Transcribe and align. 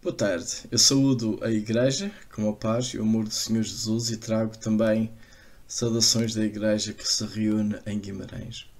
Boa 0.00 0.14
tarde, 0.14 0.46
eu 0.70 0.78
saúdo 0.78 1.40
a 1.42 1.50
Igreja 1.50 2.12
com 2.32 2.48
a 2.48 2.52
paz 2.52 2.86
e 2.94 2.98
o 2.98 3.02
amor 3.02 3.24
do 3.24 3.34
Senhor 3.34 3.64
Jesus 3.64 4.10
e 4.10 4.16
trago 4.16 4.56
também 4.56 5.10
saudações 5.66 6.32
da 6.36 6.44
Igreja 6.44 6.92
que 6.92 7.06
se 7.06 7.26
reúne 7.26 7.80
em 7.84 7.98
Guimarães. 7.98 8.70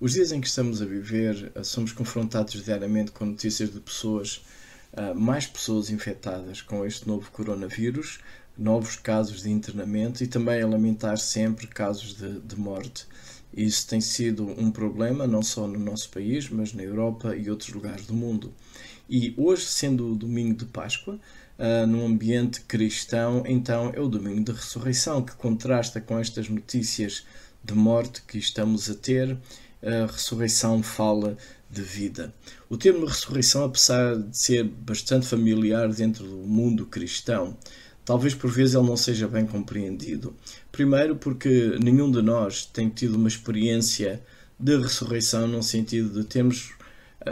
Os 0.00 0.14
dias 0.14 0.32
em 0.32 0.40
que 0.40 0.46
estamos 0.46 0.80
a 0.80 0.86
viver, 0.86 1.52
eh, 1.54 1.62
somos 1.62 1.92
confrontados 1.92 2.64
diariamente 2.64 3.10
com 3.10 3.26
notícias 3.26 3.70
de 3.70 3.80
pessoas, 3.80 4.46
eh, 4.94 5.12
mais 5.12 5.46
pessoas 5.46 5.90
infectadas 5.90 6.62
com 6.62 6.86
este 6.86 7.06
novo 7.06 7.30
coronavírus, 7.30 8.20
novos 8.56 8.96
casos 8.96 9.42
de 9.42 9.50
internamento 9.50 10.24
e 10.24 10.26
também 10.26 10.62
a 10.62 10.66
lamentar 10.66 11.18
sempre 11.18 11.66
casos 11.66 12.14
de, 12.14 12.40
de 12.40 12.58
morte. 12.58 13.06
Isso 13.54 13.86
tem 13.86 14.00
sido 14.00 14.46
um 14.58 14.70
problema 14.70 15.26
não 15.26 15.42
só 15.42 15.66
no 15.66 15.78
nosso 15.78 16.08
país, 16.08 16.48
mas 16.48 16.72
na 16.72 16.82
Europa 16.82 17.36
e 17.36 17.50
outros 17.50 17.68
lugares 17.74 18.06
do 18.06 18.14
mundo. 18.14 18.54
E 19.08 19.34
hoje, 19.36 19.66
sendo 19.66 20.12
o 20.12 20.14
domingo 20.14 20.58
de 20.58 20.64
Páscoa, 20.64 21.18
uh, 21.58 21.86
num 21.86 22.06
ambiente 22.06 22.60
cristão, 22.62 23.42
então 23.46 23.92
é 23.94 24.00
o 24.00 24.08
domingo 24.08 24.44
da 24.44 24.52
ressurreição, 24.52 25.22
que 25.22 25.34
contrasta 25.34 26.00
com 26.00 26.18
estas 26.18 26.48
notícias 26.48 27.24
de 27.62 27.74
morte 27.74 28.22
que 28.22 28.38
estamos 28.38 28.90
a 28.90 28.94
ter. 28.94 29.36
A 29.82 30.06
ressurreição 30.06 30.80
fala 30.80 31.36
de 31.68 31.82
vida. 31.82 32.32
O 32.68 32.76
termo 32.76 33.06
ressurreição, 33.06 33.64
apesar 33.64 34.16
de 34.16 34.36
ser 34.36 34.62
bastante 34.62 35.26
familiar 35.26 35.88
dentro 35.88 36.24
do 36.24 36.36
mundo 36.36 36.86
cristão, 36.86 37.56
talvez 38.04 38.34
por 38.34 38.50
vezes 38.50 38.74
ele 38.74 38.86
não 38.86 38.96
seja 38.96 39.26
bem 39.26 39.46
compreendido. 39.46 40.36
Primeiro, 40.70 41.16
porque 41.16 41.76
nenhum 41.82 42.10
de 42.10 42.20
nós 42.20 42.66
tem 42.66 42.88
tido 42.88 43.16
uma 43.16 43.28
experiência 43.28 44.22
de 44.58 44.76
ressurreição, 44.76 45.48
no 45.48 45.62
sentido 45.62 46.22
de 46.22 46.28
termos 46.28 46.72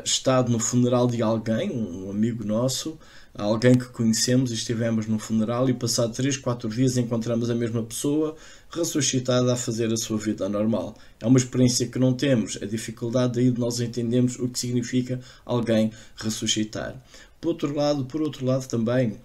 estado 0.04 0.50
no 0.50 0.58
funeral 0.58 1.06
de 1.06 1.22
alguém, 1.22 1.70
um 1.70 2.10
amigo 2.10 2.44
nosso, 2.44 2.98
alguém 3.34 3.76
que 3.76 3.86
conhecemos 3.86 4.50
e 4.50 4.54
estivemos 4.54 5.06
no 5.06 5.18
funeral 5.18 5.68
e 5.68 5.74
passado 5.74 6.12
3, 6.12 6.36
4 6.36 6.68
dias 6.68 6.96
encontramos 6.96 7.50
a 7.50 7.54
mesma 7.54 7.82
pessoa 7.82 8.36
ressuscitada 8.70 9.52
a 9.52 9.56
fazer 9.56 9.92
a 9.92 9.96
sua 9.96 10.18
vida 10.18 10.48
normal. 10.48 10.96
É 11.20 11.26
uma 11.26 11.38
experiência 11.38 11.86
que 11.86 11.98
não 11.98 12.12
temos, 12.12 12.58
a 12.60 12.66
dificuldade 12.66 13.34
daí 13.34 13.50
de 13.50 13.60
nós 13.60 13.80
entendermos 13.80 14.38
o 14.38 14.48
que 14.48 14.58
significa 14.58 15.20
alguém 15.44 15.90
ressuscitar. 16.16 16.94
Por 17.40 17.50
outro 17.50 17.74
lado, 17.74 18.04
por 18.04 18.20
outro 18.20 18.44
lado 18.44 18.66
também, 18.66 19.18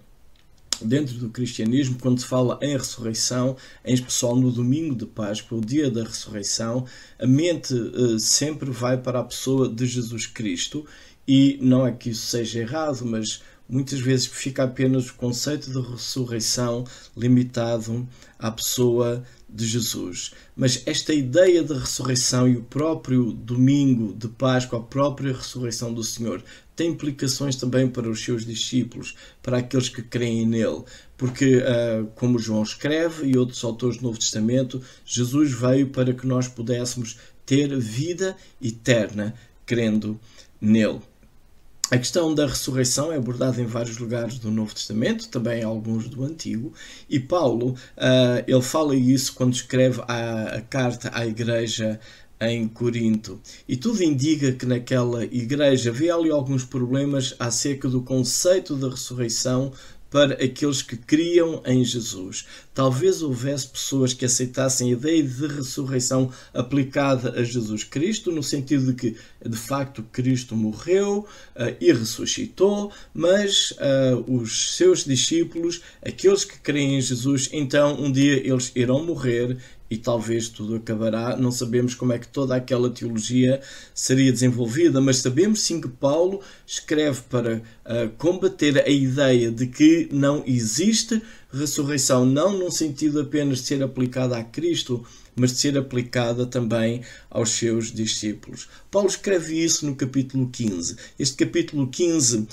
dentro 0.80 1.14
do 1.16 1.30
cristianismo, 1.30 1.98
quando 2.00 2.20
se 2.20 2.26
fala 2.26 2.58
em 2.62 2.76
ressurreição, 2.76 3.56
em 3.84 3.94
especial 3.94 4.36
no 4.36 4.50
domingo 4.50 4.94
de 4.94 5.06
Páscoa, 5.06 5.58
o 5.58 5.60
dia 5.60 5.90
da 5.90 6.04
ressurreição, 6.04 6.84
a 7.18 7.26
mente 7.26 7.74
uh, 7.74 8.18
sempre 8.18 8.70
vai 8.70 8.96
para 8.96 9.20
a 9.20 9.24
pessoa 9.24 9.68
de 9.68 9.86
Jesus 9.86 10.26
Cristo 10.26 10.86
e 11.26 11.58
não 11.60 11.86
é 11.86 11.92
que 11.92 12.10
isso 12.10 12.26
seja 12.26 12.60
errado, 12.60 13.04
mas 13.04 13.42
muitas 13.68 14.00
vezes 14.00 14.26
fica 14.26 14.64
apenas 14.64 15.08
o 15.08 15.14
conceito 15.14 15.70
de 15.70 15.80
ressurreição 15.90 16.84
limitado 17.16 18.06
à 18.38 18.50
pessoa 18.50 19.24
de 19.48 19.66
Jesus. 19.66 20.32
Mas 20.54 20.82
esta 20.86 21.12
ideia 21.12 21.62
de 21.62 21.72
ressurreição 21.72 22.48
e 22.48 22.56
o 22.56 22.62
próprio 22.62 23.32
domingo 23.32 24.14
de 24.14 24.28
Páscoa, 24.28 24.78
a 24.78 24.82
própria 24.82 25.32
ressurreição 25.32 25.92
do 25.92 26.04
Senhor, 26.04 26.42
tem 26.76 26.90
implicações 26.90 27.56
também 27.56 27.88
para 27.88 28.08
os 28.08 28.22
seus 28.22 28.44
discípulos, 28.44 29.16
para 29.42 29.58
aqueles 29.58 29.88
que 29.88 30.02
creem 30.02 30.46
nele. 30.46 30.84
Porque, 31.16 31.64
ah, 31.66 32.06
como 32.14 32.38
João 32.38 32.62
escreve 32.62 33.26
e 33.26 33.38
outros 33.38 33.64
autores 33.64 33.96
do 33.96 34.04
Novo 34.04 34.18
Testamento, 34.18 34.82
Jesus 35.04 35.52
veio 35.52 35.88
para 35.88 36.12
que 36.12 36.26
nós 36.26 36.46
pudéssemos 36.46 37.16
ter 37.46 37.74
vida 37.78 38.36
eterna 38.60 39.34
crendo 39.64 40.20
nele. 40.60 41.00
A 41.88 41.96
questão 41.96 42.34
da 42.34 42.48
ressurreição 42.48 43.12
é 43.12 43.16
abordada 43.16 43.62
em 43.62 43.64
vários 43.64 43.96
lugares 43.98 44.40
do 44.40 44.50
Novo 44.50 44.74
Testamento, 44.74 45.28
também 45.28 45.62
alguns 45.62 46.08
do 46.08 46.24
Antigo, 46.24 46.72
e 47.08 47.20
Paulo 47.20 47.76
uh, 47.96 48.42
ele 48.44 48.62
fala 48.62 48.96
isso 48.96 49.32
quando 49.34 49.54
escreve 49.54 50.02
a, 50.08 50.56
a, 50.56 50.60
carta 50.62 51.12
à 51.14 51.24
igreja 51.24 52.00
em 52.40 52.68
Corinto. 52.68 53.40
E 53.68 53.76
tudo 53.76 54.02
indica 54.02 54.52
que 54.52 54.66
naquela 54.66 55.24
igreja 55.24 55.90
havia 55.90 56.14
ali 56.14 56.30
alguns 56.30 56.64
problemas 56.64 57.34
acerca 57.38 57.88
do 57.88 58.02
conceito 58.02 58.76
da 58.76 58.88
ressurreição 58.88 59.72
para 60.10 60.34
aqueles 60.34 60.82
que 60.82 60.96
criam 60.96 61.62
em 61.66 61.84
Jesus. 61.84 62.46
Talvez 62.72 63.22
houvesse 63.22 63.68
pessoas 63.68 64.12
que 64.12 64.24
aceitassem 64.24 64.88
a 64.88 64.92
ideia 64.92 65.22
de 65.22 65.46
ressurreição 65.46 66.30
aplicada 66.54 67.38
a 67.38 67.44
Jesus 67.44 67.84
Cristo, 67.84 68.30
no 68.30 68.42
sentido 68.42 68.86
de 68.86 68.94
que, 68.94 69.16
de 69.44 69.56
facto, 69.56 70.02
Cristo 70.12 70.54
morreu 70.54 71.26
uh, 71.56 71.76
e 71.80 71.92
ressuscitou, 71.92 72.92
mas 73.12 73.72
uh, 73.72 74.24
os 74.26 74.76
seus 74.76 75.04
discípulos, 75.04 75.82
aqueles 76.02 76.44
que 76.44 76.58
creem 76.60 76.96
em 76.96 77.00
Jesus, 77.00 77.50
então 77.52 78.00
um 78.00 78.10
dia 78.10 78.36
eles 78.46 78.72
irão 78.74 79.04
morrer 79.04 79.58
e 79.90 79.96
talvez 79.96 80.48
tudo 80.48 80.76
acabará. 80.76 81.36
Não 81.36 81.50
sabemos 81.50 81.94
como 81.94 82.12
é 82.12 82.18
que 82.18 82.28
toda 82.28 82.56
aquela 82.56 82.90
teologia 82.90 83.60
seria 83.94 84.32
desenvolvida, 84.32 85.00
mas 85.00 85.18
sabemos 85.18 85.60
sim 85.60 85.80
que 85.80 85.88
Paulo 85.88 86.40
escreve 86.66 87.20
para 87.28 87.56
uh, 87.56 88.08
combater 88.18 88.82
a 88.84 88.88
ideia 88.88 89.50
de 89.50 89.66
que 89.66 90.08
não 90.10 90.42
existe 90.46 91.22
ressurreição, 91.52 92.26
não 92.26 92.52
num 92.52 92.70
sentido 92.70 93.20
apenas 93.20 93.58
de 93.58 93.64
ser 93.64 93.82
aplicada 93.82 94.36
a 94.36 94.44
Cristo, 94.44 95.04
mas 95.36 95.52
de 95.52 95.58
ser 95.58 95.76
aplicada 95.76 96.46
também 96.46 97.02
aos 97.30 97.50
seus 97.50 97.92
discípulos. 97.92 98.68
Paulo 98.90 99.08
escreve 99.08 99.62
isso 99.62 99.84
no 99.84 99.94
capítulo 99.94 100.48
15. 100.48 100.96
Este 101.18 101.36
capítulo 101.36 101.86
15, 101.86 102.38
uh, 102.38 102.46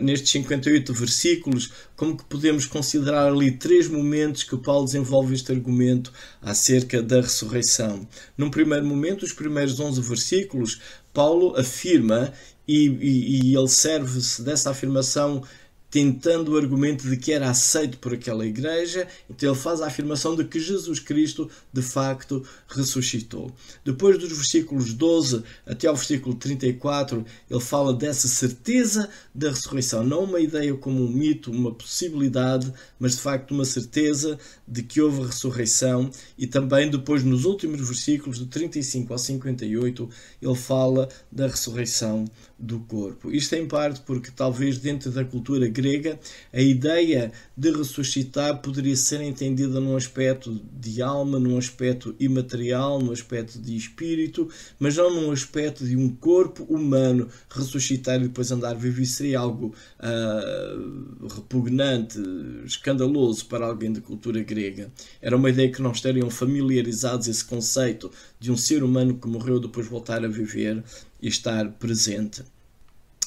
nestes 0.00 0.32
58 0.32 0.92
versículos, 0.92 1.72
como 1.96 2.16
que 2.16 2.24
podemos 2.24 2.66
considerar 2.66 3.28
ali 3.28 3.52
três 3.52 3.88
momentos 3.88 4.42
que 4.42 4.56
Paulo 4.56 4.84
desenvolve 4.84 5.34
este 5.34 5.52
argumento 5.52 6.12
acerca 6.42 7.00
da 7.00 7.20
ressurreição. 7.20 8.06
Num 8.36 8.50
primeiro 8.50 8.84
momento, 8.84 9.22
os 9.22 9.32
primeiros 9.32 9.78
11 9.78 10.00
versículos, 10.02 10.80
Paulo 11.14 11.56
afirma 11.56 12.32
e, 12.66 12.88
e, 12.88 13.50
e 13.50 13.56
ele 13.56 13.68
serve-se 13.68 14.42
dessa 14.42 14.70
afirmação 14.70 15.42
tentando 15.90 16.52
o 16.52 16.56
argumento 16.56 17.08
de 17.08 17.16
que 17.16 17.32
era 17.32 17.48
aceito 17.48 17.98
por 17.98 18.12
aquela 18.12 18.46
igreja, 18.46 19.06
então 19.30 19.50
ele 19.50 19.58
faz 19.58 19.80
a 19.80 19.86
afirmação 19.86 20.34
de 20.34 20.44
que 20.44 20.58
Jesus 20.58 20.98
Cristo 20.98 21.48
de 21.72 21.82
facto 21.82 22.42
ressuscitou. 22.68 23.52
Depois 23.84 24.18
dos 24.18 24.32
versículos 24.32 24.92
12 24.92 25.42
até 25.64 25.86
ao 25.86 25.94
versículo 25.94 26.34
34, 26.34 27.24
ele 27.48 27.60
fala 27.60 27.94
dessa 27.94 28.28
certeza 28.28 29.08
da 29.34 29.50
ressurreição, 29.50 30.04
não 30.04 30.24
uma 30.24 30.40
ideia 30.40 30.74
como 30.74 31.04
um 31.04 31.08
mito, 31.08 31.50
uma 31.50 31.72
possibilidade, 31.72 32.72
mas 32.98 33.16
de 33.16 33.20
facto 33.20 33.52
uma 33.52 33.64
certeza 33.64 34.38
de 34.66 34.82
que 34.82 35.00
houve 35.00 35.22
ressurreição 35.22 36.10
e 36.36 36.46
também 36.46 36.90
depois 36.90 37.22
nos 37.22 37.44
últimos 37.44 37.80
versículos 37.80 38.38
do 38.38 38.46
35 38.46 39.12
ao 39.12 39.18
58, 39.18 40.10
ele 40.42 40.54
fala 40.54 41.08
da 41.30 41.46
ressurreição 41.46 42.24
do 42.58 42.80
corpo. 42.80 43.30
Isto 43.30 43.54
em 43.54 43.66
parte 43.66 44.00
porque 44.00 44.30
talvez 44.30 44.78
dentro 44.78 45.10
da 45.10 45.24
cultura 45.24 45.68
grega 45.68 46.18
a 46.52 46.60
ideia 46.60 47.30
de 47.56 47.70
ressuscitar 47.70 48.62
poderia 48.62 48.96
ser 48.96 49.20
entendida 49.20 49.78
num 49.78 49.94
aspecto 49.94 50.58
de 50.72 51.02
alma, 51.02 51.38
num 51.38 51.58
aspecto 51.58 52.14
imaterial, 52.18 52.98
num 52.98 53.12
aspecto 53.12 53.58
de 53.58 53.76
espírito, 53.76 54.48
mas 54.78 54.96
não 54.96 55.14
num 55.14 55.30
aspecto 55.30 55.84
de 55.84 55.96
um 55.96 56.08
corpo 56.08 56.64
humano 56.64 57.28
ressuscitar 57.50 58.16
e 58.16 58.24
depois 58.24 58.50
andar 58.50 58.74
vivo. 58.74 59.02
Isso 59.02 59.16
seria 59.16 59.40
algo 59.40 59.74
uh, 60.00 61.26
repugnante, 61.28 62.18
escandaloso 62.64 63.46
para 63.46 63.66
alguém 63.66 63.92
da 63.92 64.00
cultura 64.00 64.42
grega. 64.42 64.90
Era 65.20 65.36
uma 65.36 65.50
ideia 65.50 65.70
que 65.70 65.82
não 65.82 65.92
estariam 65.92 66.30
familiarizados 66.30 67.28
esse 67.28 67.44
conceito 67.44 68.10
de 68.46 68.52
um 68.52 68.56
ser 68.56 68.84
humano 68.84 69.18
que 69.18 69.26
morreu 69.26 69.58
depois 69.58 69.88
voltar 69.88 70.24
a 70.24 70.28
viver 70.28 70.80
e 71.20 71.26
estar 71.26 71.68
presente. 71.72 72.44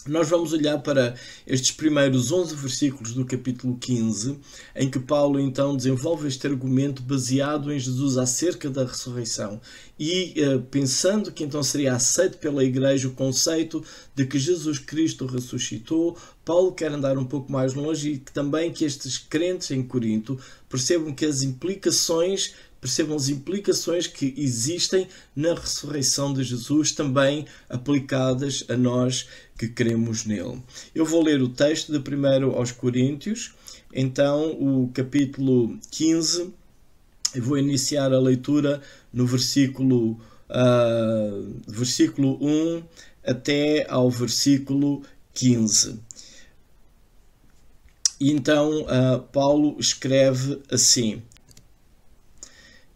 Nós 0.07 0.29
vamos 0.29 0.53
olhar 0.53 0.77
para 0.79 1.13
estes 1.45 1.71
primeiros 1.71 2.31
11 2.31 2.55
versículos 2.55 3.13
do 3.13 3.25
capítulo 3.25 3.77
15, 3.77 4.39
em 4.73 4.89
que 4.89 4.97
Paulo 4.97 5.37
então 5.37 5.75
desenvolve 5.75 6.25
este 6.29 6.47
argumento 6.47 7.01
baseado 7.01 7.69
em 7.69 7.77
Jesus 7.77 8.17
acerca 8.17 8.69
da 8.69 8.85
ressurreição 8.85 9.59
e 9.99 10.33
uh, 10.37 10.61
pensando 10.61 11.33
que 11.33 11.43
então 11.43 11.61
seria 11.61 11.93
aceito 11.93 12.37
pela 12.37 12.63
igreja 12.63 13.09
o 13.09 13.13
conceito 13.13 13.83
de 14.15 14.25
que 14.25 14.39
Jesus 14.39 14.79
Cristo 14.79 15.25
ressuscitou, 15.25 16.17
Paulo 16.45 16.71
quer 16.71 16.93
andar 16.93 17.17
um 17.17 17.25
pouco 17.25 17.51
mais 17.51 17.73
longe 17.73 18.11
e 18.11 18.17
que 18.19 18.31
também 18.31 18.71
que 18.71 18.85
estes 18.85 19.17
crentes 19.17 19.69
em 19.71 19.83
Corinto 19.83 20.39
percebam 20.69 21.13
que 21.13 21.25
as 21.25 21.43
implicações 21.43 22.53
percebam 22.79 23.15
as 23.15 23.29
implicações 23.29 24.07
que 24.07 24.33
existem 24.37 25.07
na 25.35 25.53
ressurreição 25.53 26.33
de 26.33 26.43
Jesus, 26.43 26.91
também 26.91 27.45
aplicadas 27.69 28.63
a 28.69 28.77
nós 28.77 29.27
que 29.57 29.67
cremos 29.67 30.25
nele. 30.25 30.61
Eu 30.95 31.05
vou 31.05 31.23
ler 31.23 31.41
o 31.41 31.49
texto 31.49 31.91
de 31.91 31.99
1 31.99 32.51
aos 32.55 32.71
Coríntios, 32.71 33.53
então 33.93 34.51
o 34.51 34.89
capítulo 34.93 35.77
15, 35.91 36.53
eu 37.35 37.43
vou 37.43 37.57
iniciar 37.57 38.13
a 38.13 38.19
leitura 38.19 38.81
no 39.11 39.25
versículo, 39.25 40.19
uh, 40.49 41.61
versículo 41.67 42.37
1 42.41 42.83
até 43.23 43.85
ao 43.89 44.09
versículo 44.09 45.03
15. 45.33 45.99
E 48.19 48.31
então 48.31 48.81
uh, 48.81 49.21
Paulo 49.31 49.77
escreve 49.79 50.61
assim: 50.69 51.21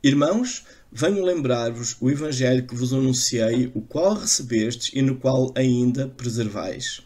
Irmãos, 0.06 0.66
venho 0.92 1.24
lembrar-vos 1.24 1.96
o 2.02 2.12
Evangelho 2.12 2.68
que 2.68 2.76
vos 2.76 2.92
anunciei, 2.92 3.72
o 3.74 3.80
qual 3.80 4.16
recebestes 4.16 4.92
e 4.94 5.02
no 5.02 5.16
qual 5.16 5.54
ainda 5.56 6.10
preservais. 6.10 7.02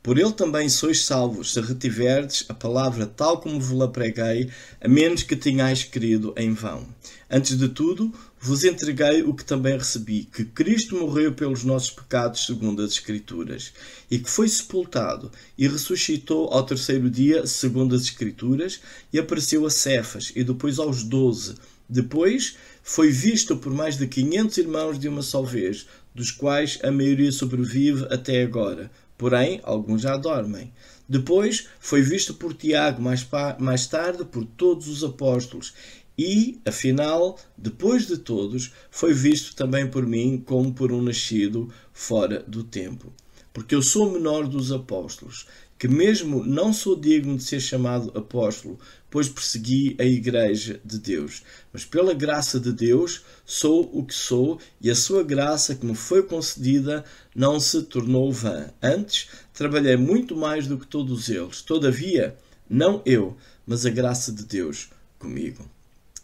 Por 0.00 0.16
ele 0.16 0.30
também 0.30 0.68
sois 0.68 1.04
salvos, 1.04 1.52
se 1.52 1.60
retiverdes 1.60 2.44
a 2.48 2.54
palavra 2.54 3.04
tal 3.04 3.40
como 3.40 3.58
vos 3.58 3.90
preguei, 3.90 4.48
a 4.80 4.86
menos 4.86 5.24
que 5.24 5.34
tenhais 5.34 5.82
querido 5.82 6.32
em 6.36 6.54
vão. 6.54 6.86
Antes 7.28 7.58
de 7.58 7.68
tudo, 7.68 8.14
vos 8.40 8.62
entreguei 8.62 9.24
o 9.24 9.34
que 9.34 9.44
também 9.44 9.76
recebi, 9.76 10.28
que 10.32 10.44
Cristo 10.44 10.94
morreu 10.94 11.32
pelos 11.32 11.64
nossos 11.64 11.90
pecados, 11.90 12.46
segundo 12.46 12.80
as 12.80 12.92
Escrituras, 12.92 13.72
e 14.08 14.20
que 14.20 14.30
foi 14.30 14.48
sepultado 14.48 15.32
e 15.58 15.66
ressuscitou 15.66 16.46
ao 16.52 16.64
terceiro 16.64 17.10
dia, 17.10 17.44
segundo 17.44 17.96
as 17.96 18.02
Escrituras, 18.02 18.80
e 19.12 19.18
apareceu 19.18 19.66
a 19.66 19.70
Cefas 19.70 20.30
e 20.36 20.44
depois 20.44 20.78
aos 20.78 21.02
doze. 21.02 21.56
Depois 21.88 22.56
foi 22.82 23.10
visto 23.10 23.56
por 23.56 23.72
mais 23.72 23.96
de 23.96 24.06
quinhentos 24.06 24.58
irmãos 24.58 24.98
de 24.98 25.08
uma 25.08 25.22
só 25.22 25.42
vez, 25.42 25.86
dos 26.14 26.30
quais 26.30 26.78
a 26.82 26.90
maioria 26.90 27.30
sobrevive 27.30 28.06
até 28.10 28.42
agora 28.42 28.90
porém 29.16 29.60
alguns 29.62 30.02
já 30.02 30.16
dormem. 30.16 30.72
Depois 31.08 31.68
foi 31.80 32.02
visto 32.02 32.34
por 32.34 32.52
Tiago, 32.54 33.00
mais, 33.00 33.26
mais 33.58 33.86
tarde 33.86 34.24
por 34.24 34.44
todos 34.44 34.88
os 34.88 35.04
apóstolos. 35.04 35.72
E, 36.18 36.58
afinal, 36.64 37.38
depois 37.56 38.06
de 38.06 38.16
todos, 38.16 38.72
foi 38.90 39.12
visto 39.12 39.54
também 39.54 39.86
por 39.86 40.06
mim 40.06 40.42
como 40.44 40.72
por 40.72 40.90
um 40.90 41.02
nascido 41.02 41.72
fora 41.92 42.42
do 42.46 42.64
tempo. 42.64 43.12
Porque 43.52 43.74
eu 43.74 43.82
sou 43.82 44.10
menor 44.10 44.48
dos 44.48 44.72
apóstolos, 44.72 45.46
que 45.78 45.88
mesmo 45.88 46.44
não 46.44 46.72
sou 46.72 46.98
digno 46.98 47.36
de 47.36 47.42
ser 47.42 47.60
chamado 47.60 48.10
apóstolo, 48.16 48.78
pois 49.10 49.28
persegui 49.28 49.94
a 49.98 50.04
igreja 50.04 50.80
de 50.84 50.98
Deus. 50.98 51.42
Mas 51.72 51.84
pela 51.84 52.14
graça 52.14 52.58
de 52.58 52.72
Deus 52.72 53.24
sou 53.44 53.90
o 53.92 54.04
que 54.04 54.14
sou, 54.14 54.58
e 54.80 54.90
a 54.90 54.94
sua 54.94 55.22
graça 55.22 55.74
que 55.74 55.84
me 55.84 55.94
foi 55.94 56.22
concedida 56.22 57.04
não 57.34 57.60
se 57.60 57.82
tornou 57.82 58.32
vã. 58.32 58.70
Antes, 58.82 59.28
trabalhei 59.52 59.96
muito 59.96 60.34
mais 60.34 60.66
do 60.66 60.78
que 60.78 60.86
todos 60.86 61.28
eles. 61.28 61.60
Todavia, 61.60 62.36
não 62.68 63.02
eu, 63.04 63.36
mas 63.66 63.84
a 63.84 63.90
graça 63.90 64.32
de 64.32 64.44
Deus 64.44 64.88
comigo. 65.18 65.68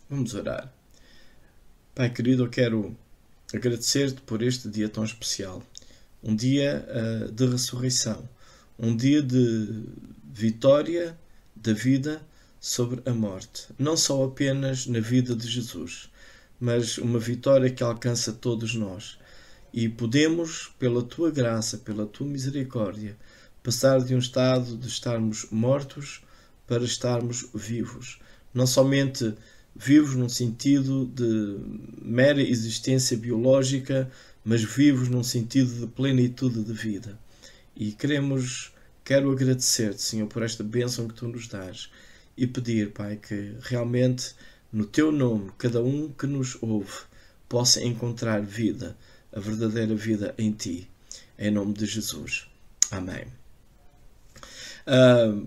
Vamos 0.08 0.34
orar. 0.34 0.72
Pai 1.94 2.08
querido, 2.08 2.44
eu 2.44 2.48
quero 2.48 2.96
agradecer-te 3.52 4.20
por 4.22 4.42
este 4.42 4.68
dia 4.68 4.88
tão 4.88 5.04
especial. 5.04 5.62
Um 6.22 6.34
dia 6.34 6.86
uh, 6.88 7.32
de 7.32 7.46
ressurreição 7.46 8.26
um 8.82 8.96
dia 8.96 9.22
de 9.22 9.84
vitória 10.34 11.16
da 11.54 11.72
vida 11.72 12.20
sobre 12.60 13.00
a 13.08 13.14
morte. 13.14 13.68
Não 13.78 13.96
só 13.96 14.24
apenas 14.24 14.88
na 14.88 14.98
vida 14.98 15.36
de 15.36 15.46
Jesus, 15.46 16.10
mas 16.58 16.98
uma 16.98 17.20
vitória 17.20 17.70
que 17.70 17.84
alcança 17.84 18.32
todos 18.32 18.74
nós. 18.74 19.20
E 19.72 19.88
podemos, 19.88 20.72
pela 20.80 21.00
tua 21.00 21.30
graça, 21.30 21.78
pela 21.78 22.06
tua 22.06 22.26
misericórdia, 22.26 23.16
passar 23.62 24.00
de 24.00 24.16
um 24.16 24.18
estado 24.18 24.76
de 24.76 24.88
estarmos 24.88 25.46
mortos 25.52 26.20
para 26.66 26.82
estarmos 26.82 27.48
vivos. 27.54 28.18
Não 28.52 28.66
somente 28.66 29.32
vivos 29.76 30.16
num 30.16 30.28
sentido 30.28 31.06
de 31.06 31.56
mera 32.04 32.42
existência 32.42 33.16
biológica, 33.16 34.10
mas 34.44 34.64
vivos 34.64 35.08
num 35.08 35.22
sentido 35.22 35.72
de 35.72 35.86
plenitude 35.86 36.64
de 36.64 36.72
vida. 36.72 37.16
E 37.74 37.92
queremos, 37.92 38.71
quero 39.04 39.30
agradecer-te, 39.30 40.00
Senhor, 40.00 40.26
por 40.26 40.42
esta 40.42 40.62
bênção 40.62 41.08
que 41.08 41.14
tu 41.14 41.28
nos 41.28 41.48
dás 41.48 41.90
e 42.36 42.46
pedir, 42.46 42.92
Pai, 42.92 43.16
que 43.16 43.54
realmente 43.60 44.34
no 44.72 44.84
teu 44.84 45.12
nome 45.12 45.50
cada 45.58 45.82
um 45.82 46.08
que 46.10 46.26
nos 46.26 46.56
ouve 46.62 47.02
possa 47.48 47.82
encontrar 47.84 48.42
vida, 48.42 48.96
a 49.32 49.40
verdadeira 49.40 49.94
vida 49.94 50.34
em 50.38 50.52
ti. 50.52 50.88
Em 51.38 51.50
nome 51.50 51.74
de 51.74 51.86
Jesus. 51.86 52.46
Amém. 52.90 53.24
Uh, 54.86 55.46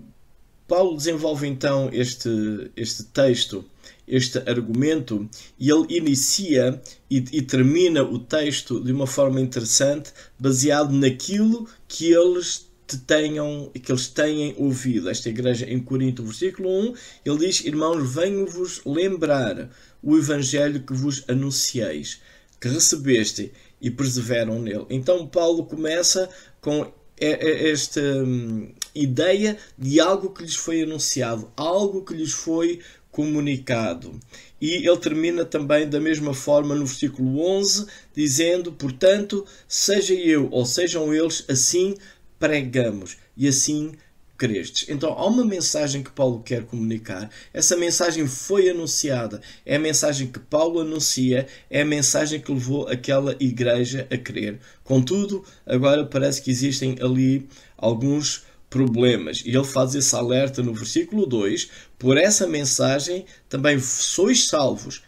Paulo 0.68 0.96
desenvolve 0.96 1.46
então 1.46 1.90
este, 1.92 2.70
este 2.76 3.04
texto 3.04 3.64
este 4.06 4.38
argumento 4.48 5.28
e 5.58 5.70
ele 5.70 5.96
inicia 5.96 6.80
e, 7.10 7.16
e, 7.32 7.42
termina 7.42 8.02
o 8.02 8.18
texto 8.18 8.80
de 8.80 8.92
uma 8.92 9.06
forma 9.06 9.40
interessante, 9.40 10.12
baseado 10.38 10.92
naquilo 10.92 11.68
que 11.88 12.12
eles 12.12 12.66
tenham 12.94 13.70
que 13.82 13.90
eles 13.90 14.08
têm 14.08 14.54
ouvido. 14.58 15.08
Esta 15.08 15.28
igreja 15.28 15.64
em 15.68 15.80
Corinto, 15.80 16.22
versículo 16.22 16.68
1, 16.68 16.94
ele 17.24 17.38
diz: 17.38 17.64
Irmãos, 17.64 18.14
venho-vos 18.14 18.82
lembrar 18.84 19.70
o 20.02 20.16
evangelho 20.16 20.82
que 20.82 20.92
vos 20.92 21.24
anuncieis, 21.26 22.20
que 22.60 22.68
recebeste 22.68 23.52
e 23.80 23.90
perseveram 23.90 24.60
nele. 24.60 24.86
Então 24.90 25.26
Paulo 25.26 25.64
começa 25.64 26.28
com 26.60 26.92
esta 27.18 28.00
hum, 28.00 28.70
ideia 28.94 29.56
de 29.78 29.98
algo 30.00 30.30
que 30.30 30.42
lhes 30.42 30.54
foi 30.54 30.82
anunciado, 30.82 31.50
algo 31.56 32.04
que 32.04 32.14
lhes 32.14 32.32
foi 32.32 32.80
comunicado. 33.10 34.20
E 34.60 34.86
ele 34.86 34.96
termina 34.98 35.44
também 35.44 35.88
da 35.88 35.98
mesma 35.98 36.34
forma 36.34 36.74
no 36.74 36.84
versículo 36.84 37.40
11, 37.40 37.86
dizendo: 38.14 38.72
Portanto, 38.72 39.46
seja 39.66 40.14
eu 40.14 40.48
ou 40.50 40.66
sejam 40.66 41.12
eles, 41.14 41.44
assim 41.48 41.94
pregamos 42.38 43.16
e 43.36 43.48
assim 43.48 43.92
crestes. 44.36 44.88
Então 44.88 45.12
há 45.12 45.26
uma 45.26 45.44
mensagem 45.44 46.02
que 46.02 46.10
Paulo 46.10 46.42
quer 46.42 46.64
comunicar. 46.64 47.30
Essa 47.52 47.76
mensagem 47.76 48.26
foi 48.26 48.68
anunciada. 48.68 49.40
É 49.64 49.76
a 49.76 49.78
mensagem 49.78 50.26
que 50.26 50.38
Paulo 50.38 50.80
anuncia, 50.80 51.46
é 51.70 51.82
a 51.82 51.86
mensagem 51.86 52.40
que 52.40 52.52
levou 52.52 52.86
aquela 52.88 53.34
igreja 53.40 54.06
a 54.10 54.18
crer. 54.18 54.58
Contudo, 54.84 55.44
agora 55.64 56.04
parece 56.04 56.42
que 56.42 56.50
existem 56.50 56.96
ali 57.00 57.48
alguns 57.76 58.44
problemas. 58.68 59.42
E 59.44 59.50
ele 59.50 59.64
faz 59.64 59.94
esse 59.94 60.14
alerta 60.14 60.62
no 60.62 60.74
versículo 60.74 61.26
2: 61.26 61.70
por 61.98 62.16
essa 62.16 62.46
mensagem 62.46 63.24
também 63.48 63.78
sois 63.80 64.46
salvos, 64.46 65.02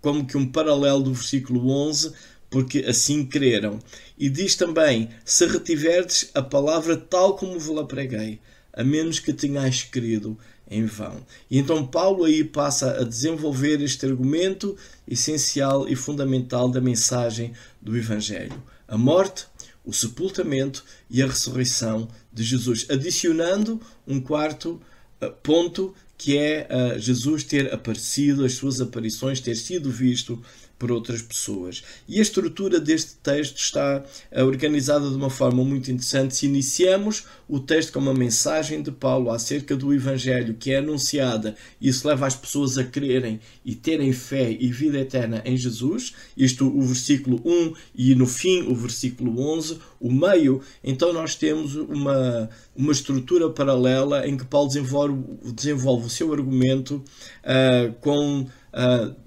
como 0.00 0.26
que 0.26 0.36
um 0.36 0.46
paralelo 0.46 1.02
do 1.02 1.14
versículo 1.14 1.70
11, 1.70 2.12
porque 2.56 2.86
assim 2.88 3.22
creram. 3.22 3.78
E 4.16 4.30
diz 4.30 4.56
também: 4.56 5.10
se 5.26 5.44
retiverdes 5.44 6.30
a 6.32 6.40
palavra 6.40 6.96
tal 6.96 7.36
como 7.36 7.60
vos 7.60 7.76
la 7.76 7.84
preguei, 7.84 8.40
a 8.72 8.82
menos 8.82 9.18
que 9.18 9.30
tenhais 9.30 9.82
querido 9.82 10.38
em 10.66 10.86
vão. 10.86 11.20
E 11.50 11.58
então 11.58 11.86
Paulo 11.86 12.24
aí 12.24 12.42
passa 12.42 12.98
a 12.98 13.04
desenvolver 13.04 13.82
este 13.82 14.06
argumento 14.06 14.74
essencial 15.06 15.86
e 15.86 15.94
fundamental 15.94 16.70
da 16.70 16.80
mensagem 16.80 17.52
do 17.78 17.94
Evangelho. 17.94 18.62
A 18.88 18.96
morte 18.96 19.44
o 19.84 19.92
sepultamento 19.92 20.82
e 21.10 21.22
a 21.22 21.26
ressurreição 21.26 22.08
de 22.32 22.42
Jesus, 22.42 22.86
adicionando 22.88 23.78
um 24.06 24.18
quarto 24.18 24.80
uh, 25.20 25.30
ponto 25.42 25.94
que 26.18 26.38
é 26.38 26.66
uh, 26.70 26.98
Jesus 26.98 27.44
ter 27.44 27.72
aparecido, 27.72 28.44
as 28.44 28.54
suas 28.54 28.80
aparições, 28.80 29.40
ter 29.40 29.54
sido 29.54 29.90
visto 29.90 30.42
por 30.78 30.92
outras 30.92 31.22
pessoas. 31.22 31.82
E 32.06 32.18
a 32.18 32.22
estrutura 32.22 32.78
deste 32.78 33.14
texto 33.16 33.58
está 33.58 34.04
eh, 34.30 34.42
organizada 34.42 35.08
de 35.08 35.16
uma 35.16 35.30
forma 35.30 35.64
muito 35.64 35.90
interessante. 35.90 36.36
Se 36.36 36.46
iniciamos 36.46 37.24
o 37.48 37.58
texto 37.58 37.92
com 37.92 37.98
uma 37.98 38.12
mensagem 38.12 38.82
de 38.82 38.90
Paulo 38.90 39.30
acerca 39.30 39.74
do 39.74 39.94
Evangelho 39.94 40.54
que 40.54 40.72
é 40.72 40.78
anunciada, 40.78 41.56
isso 41.80 42.06
leva 42.06 42.26
as 42.26 42.36
pessoas 42.36 42.76
a 42.76 42.84
crerem 42.84 43.40
e 43.64 43.74
terem 43.74 44.12
fé 44.12 44.50
e 44.50 44.70
vida 44.70 44.98
eterna 44.98 45.42
em 45.44 45.56
Jesus, 45.56 46.14
isto 46.36 46.66
o 46.66 46.82
versículo 46.82 47.40
1 47.44 47.74
e 47.94 48.14
no 48.14 48.26
fim 48.26 48.62
o 48.62 48.74
versículo 48.74 49.40
11, 49.40 49.78
o 49.98 50.12
meio, 50.12 50.60
então 50.84 51.12
nós 51.12 51.34
temos 51.34 51.74
uma, 51.74 52.50
uma 52.74 52.92
estrutura 52.92 53.48
paralela 53.48 54.26
em 54.26 54.36
que 54.36 54.44
Paulo 54.44 54.68
desenvolve, 54.68 55.22
desenvolve 55.54 56.06
o 56.06 56.10
seu 56.10 56.32
argumento 56.32 57.02
uh, 57.44 57.92
com. 58.00 58.46
Uh, 58.74 59.25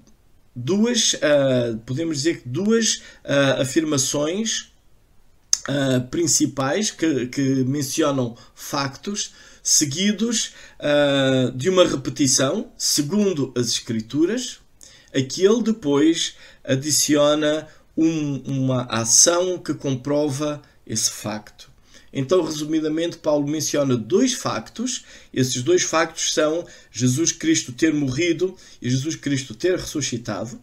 duas, 0.54 1.14
uh, 1.14 1.78
podemos 1.86 2.18
dizer 2.18 2.42
que 2.42 2.48
duas 2.48 2.96
uh, 3.24 3.60
afirmações 3.60 4.72
uh, 5.68 6.06
principais 6.10 6.90
que, 6.90 7.26
que, 7.26 7.64
mencionam 7.64 8.36
factos 8.54 9.32
seguidos 9.62 10.54
de 11.54 11.68
uma 11.68 11.86
repetição, 11.86 12.72
segundo 12.78 13.52
as 13.54 13.68
Escrituras, 13.68 14.58
a 15.14 15.20
que 15.20 15.44
ele 15.44 15.62
depois 15.62 16.34
adiciona 16.64 17.68
um, 17.94 18.36
uma 18.46 18.84
ação 18.84 19.58
que 19.58 19.74
comprova 19.74 20.62
esse 20.86 21.10
facto. 21.10 21.69
Então, 22.12 22.42
resumidamente, 22.42 23.18
Paulo 23.18 23.46
menciona 23.46 23.96
dois 23.96 24.34
factos. 24.34 25.04
Esses 25.32 25.62
dois 25.62 25.82
factos 25.82 26.32
são 26.34 26.66
Jesus 26.90 27.32
Cristo 27.32 27.72
ter 27.72 27.94
morrido 27.94 28.56
e 28.82 28.90
Jesus 28.90 29.14
Cristo 29.14 29.54
ter 29.54 29.78
ressuscitado. 29.78 30.60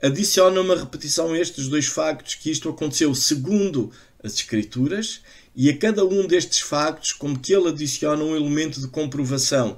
Adiciona 0.00 0.60
uma 0.60 0.76
repetição 0.76 1.32
a 1.32 1.38
estes 1.38 1.68
dois 1.68 1.86
factos 1.86 2.34
que 2.34 2.50
isto 2.50 2.68
aconteceu 2.68 3.14
segundo 3.14 3.90
as 4.22 4.34
Escrituras 4.34 5.20
E 5.54 5.68
a 5.68 5.76
cada 5.76 6.04
um 6.04 6.26
destes 6.26 6.60
factos, 6.60 7.12
como 7.12 7.38
que 7.38 7.52
ele 7.52 7.68
adiciona 7.68 8.22
um 8.22 8.34
elemento 8.34 8.80
de 8.80 8.88
comprovação 8.88 9.76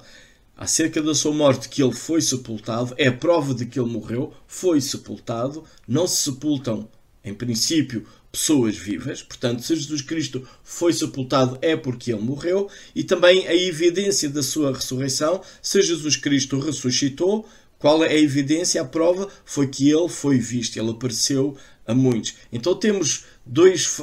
acerca 0.56 1.02
da 1.02 1.14
sua 1.14 1.32
morte, 1.32 1.68
que 1.68 1.82
ele 1.82 1.92
foi 1.92 2.22
sepultado, 2.22 2.94
é 2.96 3.08
a 3.08 3.12
prova 3.12 3.52
de 3.52 3.66
que 3.66 3.78
ele 3.78 3.90
morreu, 3.90 4.32
foi 4.46 4.80
sepultado, 4.80 5.64
não 5.86 6.06
se 6.06 6.30
sepultam, 6.30 6.88
em 7.24 7.34
princípio, 7.34 8.06
pessoas 8.34 8.76
vivas, 8.76 9.22
portanto, 9.22 9.62
se 9.62 9.76
Jesus 9.76 10.02
Cristo 10.02 10.42
foi 10.64 10.92
sepultado 10.92 11.56
é 11.62 11.76
porque 11.76 12.12
ele 12.12 12.20
morreu, 12.20 12.68
e 12.92 13.04
também 13.04 13.46
a 13.46 13.54
evidência 13.54 14.28
da 14.28 14.42
sua 14.42 14.74
ressurreição, 14.74 15.40
se 15.62 15.80
Jesus 15.80 16.16
Cristo 16.16 16.58
ressuscitou, 16.58 17.48
qual 17.78 18.02
é 18.02 18.08
a 18.08 18.18
evidência, 18.18 18.82
a 18.82 18.84
prova? 18.84 19.28
Foi 19.44 19.68
que 19.68 19.88
ele 19.88 20.08
foi 20.08 20.38
visto, 20.38 20.76
ele 20.76 20.90
apareceu 20.90 21.56
a 21.86 21.94
muitos. 21.94 22.34
Então 22.52 22.74
temos 22.74 23.24
dois, 23.46 24.00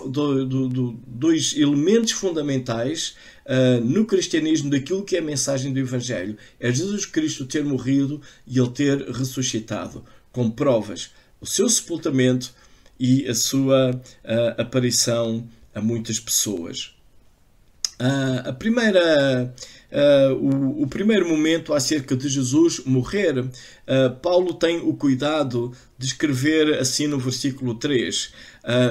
dois 1.08 1.54
elementos 1.58 2.12
fundamentais 2.12 3.16
uh, 3.46 3.84
no 3.84 4.06
cristianismo 4.06 4.70
daquilo 4.70 5.04
que 5.04 5.18
é 5.18 5.20
a 5.20 5.24
mensagem 5.24 5.74
do 5.74 5.80
Evangelho. 5.80 6.38
É 6.58 6.72
Jesus 6.72 7.06
Cristo 7.06 7.46
ter 7.46 7.66
morrido 7.66 8.22
e 8.48 8.58
ele 8.58 8.70
ter 8.70 9.10
ressuscitado, 9.10 10.06
com 10.32 10.50
provas. 10.50 11.10
O 11.42 11.46
seu 11.46 11.68
sepultamento 11.68 12.54
e 13.02 13.28
a 13.28 13.34
sua 13.34 13.90
uh, 13.96 14.62
aparição 14.62 15.44
a 15.74 15.82
muitas 15.82 16.20
pessoas. 16.20 16.94
Uh, 18.00 18.50
a 18.50 18.54
primeira, 18.54 19.52
uh, 19.92 20.34
o, 20.36 20.84
o, 20.84 20.88
primeiro 20.88 21.28
momento 21.28 21.74
acerca 21.74 22.16
de 22.16 22.30
Jesus 22.30 22.84
morrer, 22.86 23.40
uh, 23.40 23.50
Paulo 24.22 24.54
tem 24.54 24.78
o 24.78 24.94
cuidado 24.94 25.72
de 25.98 26.06
escrever 26.06 26.78
assim 26.78 27.08
no 27.08 27.18
versículo 27.18 27.74
3: 27.74 28.34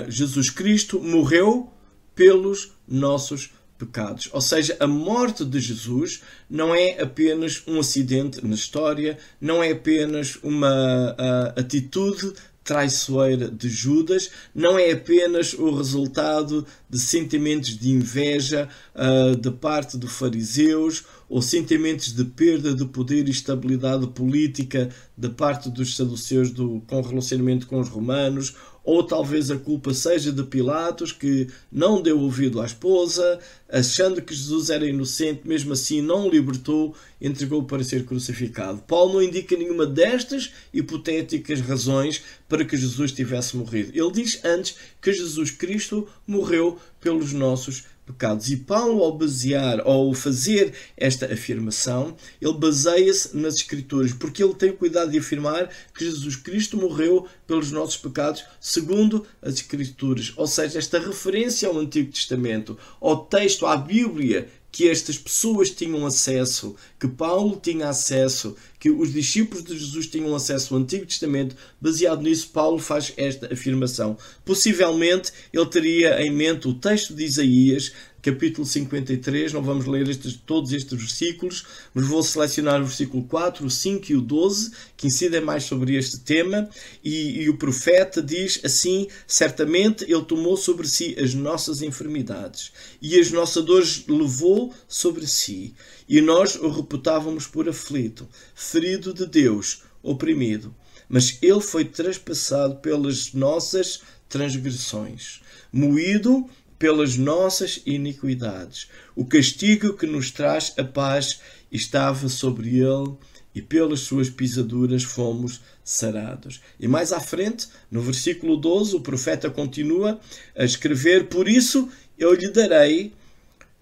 Jesus 0.09 0.51
Cristo 0.51 1.01
morreu 1.01 1.73
pelos 2.15 2.73
nossos 2.87 3.51
pecados. 3.79 4.29
Ou 4.33 4.41
seja, 4.41 4.77
a 4.79 4.87
morte 4.87 5.45
de 5.45 5.59
Jesus 5.59 6.23
não 6.49 6.75
é 6.75 7.01
apenas 7.01 7.63
um 7.67 7.81
acidente 7.81 8.45
na 8.47 8.55
história, 8.55 9.19
não 9.41 9.63
é 9.63 9.73
apenas 9.73 10.37
uma 10.43 11.17
atitude 11.57 12.33
traiçoeira 12.71 13.51
de 13.51 13.69
Judas 13.69 14.31
não 14.55 14.79
é 14.79 14.93
apenas 14.93 15.55
o 15.55 15.75
resultado 15.75 16.65
de 16.89 17.01
sentimentos 17.01 17.77
de 17.77 17.91
inveja 17.91 18.69
uh, 18.95 19.35
de 19.35 19.51
parte 19.51 19.99
dos 19.99 20.13
fariseus 20.13 21.05
ou 21.29 21.43
sentimentos 21.43 22.13
de 22.13 22.25
perda 22.25 22.73
de 22.73 22.85
poder 22.85 23.27
e 23.27 23.33
estabilidade 23.33 24.07
política 24.07 24.89
da 25.17 25.29
parte 25.29 25.69
dos 25.69 25.97
saduceus 25.97 26.53
do, 26.53 26.81
com 26.87 27.01
relacionamento 27.01 27.67
com 27.67 27.81
os 27.81 27.89
romanos 27.89 28.55
ou 28.91 29.05
talvez 29.05 29.53
a 29.53 29.57
culpa 29.57 29.95
seja 29.95 30.33
de 30.33 30.43
Pilatos, 30.43 31.13
que 31.13 31.47
não 31.71 32.03
deu 32.03 32.19
ouvido 32.19 32.61
à 32.61 32.67
esposa, 32.67 33.39
achando 33.69 34.21
que 34.21 34.35
Jesus 34.35 34.69
era 34.69 34.85
inocente, 34.85 35.47
mesmo 35.47 35.75
assim 35.75 36.03
não 36.03 36.27
o 36.27 36.29
libertou, 36.29 36.93
entregou 37.21 37.63
para 37.63 37.85
ser 37.85 38.05
crucificado. 38.05 38.83
Paulo 38.89 39.13
não 39.13 39.23
indica 39.23 39.57
nenhuma 39.57 39.87
destas 39.87 40.53
hipotéticas 40.75 41.61
razões 41.61 42.21
para 42.49 42.65
que 42.65 42.77
Jesus 42.77 43.13
tivesse 43.13 43.57
morrido. 43.57 43.93
Ele 43.95 44.11
diz 44.11 44.45
antes 44.45 44.77
que 45.01 45.13
Jesus 45.13 45.53
Cristo 45.53 46.09
morreu 46.27 46.77
pelos 47.01 47.33
nossos 47.33 47.85
pecados. 48.13 48.51
E 48.51 48.57
Paulo, 48.57 49.03
ao 49.03 49.17
basear, 49.17 49.81
ao 49.81 50.13
fazer 50.15 50.73
esta 50.97 51.27
afirmação, 51.27 52.17
ele 52.41 52.55
baseia-se 52.55 53.37
nas 53.37 53.57
Escrituras, 53.57 54.13
porque 54.13 54.43
ele 54.43 54.55
tem 54.55 54.73
cuidado 54.73 55.11
de 55.11 55.19
afirmar 55.19 55.71
que 55.95 56.05
Jesus 56.05 56.37
Cristo 56.37 56.77
morreu 56.77 57.27
pelos 57.47 57.71
nossos 57.71 57.97
pecados, 57.97 58.45
segundo 58.61 59.27
as 59.41 59.55
Escrituras. 59.55 60.33
Ou 60.37 60.47
seja, 60.47 60.79
esta 60.79 60.99
referência 60.99 61.69
ao 61.69 61.79
Antigo 61.79 62.13
Testamento, 62.13 62.77
ao 63.01 63.25
texto, 63.25 63.67
à 63.67 63.77
Bíblia 63.77 64.49
que 64.73 64.89
estas 64.89 65.19
pessoas 65.19 65.71
tinham 65.71 66.07
acesso, 66.07 66.77
que 66.99 67.09
Paulo 67.09 67.59
tinha 67.61 67.89
acesso, 67.89 68.57
que 68.81 68.91
os 68.91 69.13
discípulos 69.13 69.63
de 69.63 69.79
Jesus 69.79 70.07
tinham 70.07 70.35
acesso 70.35 70.75
ao 70.75 70.81
Antigo 70.81 71.05
Testamento, 71.05 71.55
baseado 71.79 72.23
nisso, 72.23 72.49
Paulo 72.49 72.79
faz 72.79 73.13
esta 73.19 73.53
afirmação. 73.53 74.17
Possivelmente 74.43 75.31
ele 75.53 75.67
teria 75.67 76.21
em 76.23 76.31
mente 76.31 76.67
o 76.67 76.73
texto 76.73 77.15
de 77.15 77.23
Isaías, 77.23 77.93
capítulo 78.23 78.67
53, 78.67 79.53
não 79.53 79.63
vamos 79.63 79.87
ler 79.87 80.09
estes, 80.09 80.39
todos 80.45 80.73
estes 80.73 80.99
versículos, 80.99 81.65
mas 81.95 82.07
vou 82.07 82.23
selecionar 82.23 82.81
o 82.81 82.85
versículo 82.85 83.25
4, 83.25 83.65
o 83.65 83.71
5 83.71 84.13
e 84.13 84.17
o 84.17 84.21
12, 84.21 84.73
que 84.97 85.07
incidem 85.07 85.41
mais 85.41 85.65
sobre 85.65 85.97
este 85.97 86.21
tema, 86.21 86.69
e, 87.03 87.43
e 87.43 87.49
o 87.49 87.57
profeta 87.57 88.23
diz 88.23 88.61
assim, 88.65 89.09
certamente 89.27 90.05
ele 90.05 90.25
tomou 90.25 90.57
sobre 90.57 90.87
si 90.87 91.17
as 91.19 91.35
nossas 91.35 91.83
enfermidades, 91.83 92.73
e 93.01 93.19
as 93.19 93.31
nossas 93.31 93.65
dores 93.65 94.05
levou 94.07 94.75
sobre 94.87 95.27
si, 95.27 95.75
e 96.09 96.21
nós 96.21 96.57
o 96.57 96.69
reputávamos 96.69 97.47
por 97.47 97.69
aflito, 97.69 98.29
ferido 98.55 99.15
de 99.15 99.27
Deus, 99.27 99.83
oprimido. 100.03 100.75
Mas 101.09 101.39
ele 101.43 101.61
foi 101.61 101.85
traspassado 101.85 102.77
pelas 102.77 103.33
nossas 103.33 104.01
transgressões, 104.29 105.41
moído 105.73 106.49
pelas 106.81 107.19
nossas 107.19 107.83
iniquidades. 107.85 108.89
O 109.15 109.27
castigo 109.27 109.93
que 109.93 110.07
nos 110.07 110.31
traz 110.31 110.73
a 110.79 110.83
paz 110.83 111.39
estava 111.71 112.27
sobre 112.27 112.79
ele 112.79 113.13
e 113.55 113.61
pelas 113.61 114.01
suas 114.01 114.31
pisaduras 114.31 115.03
fomos 115.03 115.61
sarados. 115.85 116.63
E 116.81 116.89
mais 116.89 117.13
à 117.13 117.21
frente, 117.21 117.69
no 117.91 118.01
versículo 118.01 118.57
12, 118.57 118.97
o 118.97 119.01
profeta 119.03 119.51
continua 119.51 120.19
a 120.57 120.65
escrever: 120.65 121.29
Por 121.29 121.47
isso 121.47 121.87
eu 122.19 122.33
lhe 122.33 122.49
darei 122.49 123.13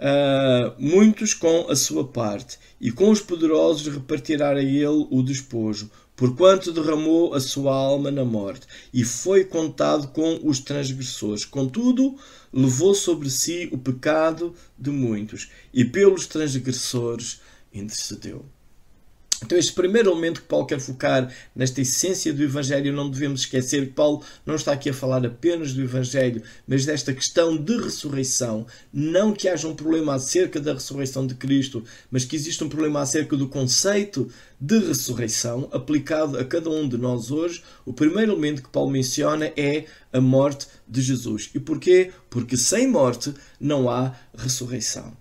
uh, 0.01 0.75
muitos 0.77 1.35
com 1.35 1.71
a 1.71 1.77
sua 1.77 2.05
parte, 2.05 2.59
e 2.81 2.91
com 2.91 3.11
os 3.11 3.21
poderosos 3.21 3.95
repartirá 3.95 4.51
a 4.51 4.61
ele 4.61 5.07
o 5.09 5.23
despojo, 5.23 5.89
porquanto 6.19 6.73
derramou 6.73 7.33
a 7.33 7.39
sua 7.39 7.73
alma 7.73 8.11
na 8.11 8.25
morte, 8.25 8.67
e 8.93 9.05
foi 9.05 9.45
contado 9.45 10.09
com 10.09 10.41
os 10.43 10.59
transgressores. 10.59 11.45
Contudo, 11.45 12.17
levou 12.53 12.93
sobre 12.93 13.31
si 13.31 13.69
o 13.71 13.79
pecado 13.79 14.53
de 14.77 14.91
muitos, 14.91 15.49
e 15.73 15.85
pelos 15.85 16.27
transgressores 16.27 17.41
intercedeu. 17.73 18.45
Então, 19.45 19.57
este 19.57 19.73
primeiro 19.73 20.11
elemento 20.11 20.43
que 20.43 20.49
Paulo 20.49 20.67
quer 20.67 20.81
focar 20.81 21.33
nesta 21.55 21.81
essência 21.81 22.33
do 22.33 22.43
Evangelho, 22.43 22.93
não 22.93 23.09
devemos 23.09 23.43
esquecer 23.43 23.87
que 23.87 23.93
Paulo 23.93 24.23
não 24.45 24.57
está 24.57 24.73
aqui 24.73 24.91
a 24.91 24.95
falar 24.95 25.25
apenas 25.25 25.73
do 25.73 25.81
Evangelho, 25.81 26.43
mas 26.67 26.85
desta 26.85 27.15
questão 27.15 27.57
de 27.57 27.77
ressurreição. 27.77 28.67
Não 28.93 29.33
que 29.33 29.49
haja 29.49 29.69
um 29.69 29.77
problema 29.77 30.15
acerca 30.15 30.61
da 30.61 30.75
ressurreição 30.75 31.25
de 31.25 31.37
Cristo, 31.37 31.85
mas 32.11 32.25
que 32.25 32.35
existe 32.35 32.65
um 32.65 32.69
problema 32.69 33.01
acerca 33.01 33.37
do 33.37 33.49
conceito 33.49 34.29
de 34.61 34.79
ressurreição 34.81 35.69
aplicado 35.71 36.37
a 36.37 36.45
cada 36.45 36.69
um 36.69 36.89
de 36.89 36.99
nós 36.99 37.31
hoje. 37.31 37.63
O 37.87 37.93
primeiro 37.93 38.33
elemento 38.33 38.63
que 38.63 38.71
Paulo 38.71 38.91
menciona 38.91 39.53
é 39.57 39.85
a 40.13 40.21
morte 40.21 40.67
de 40.87 41.01
Jesus. 41.01 41.49
E 41.55 41.61
porquê? 41.61 42.11
Porque 42.29 42.57
sem 42.57 42.89
morte 42.89 43.33
não 43.61 43.89
há 43.89 44.17
ressurreição. 44.37 45.17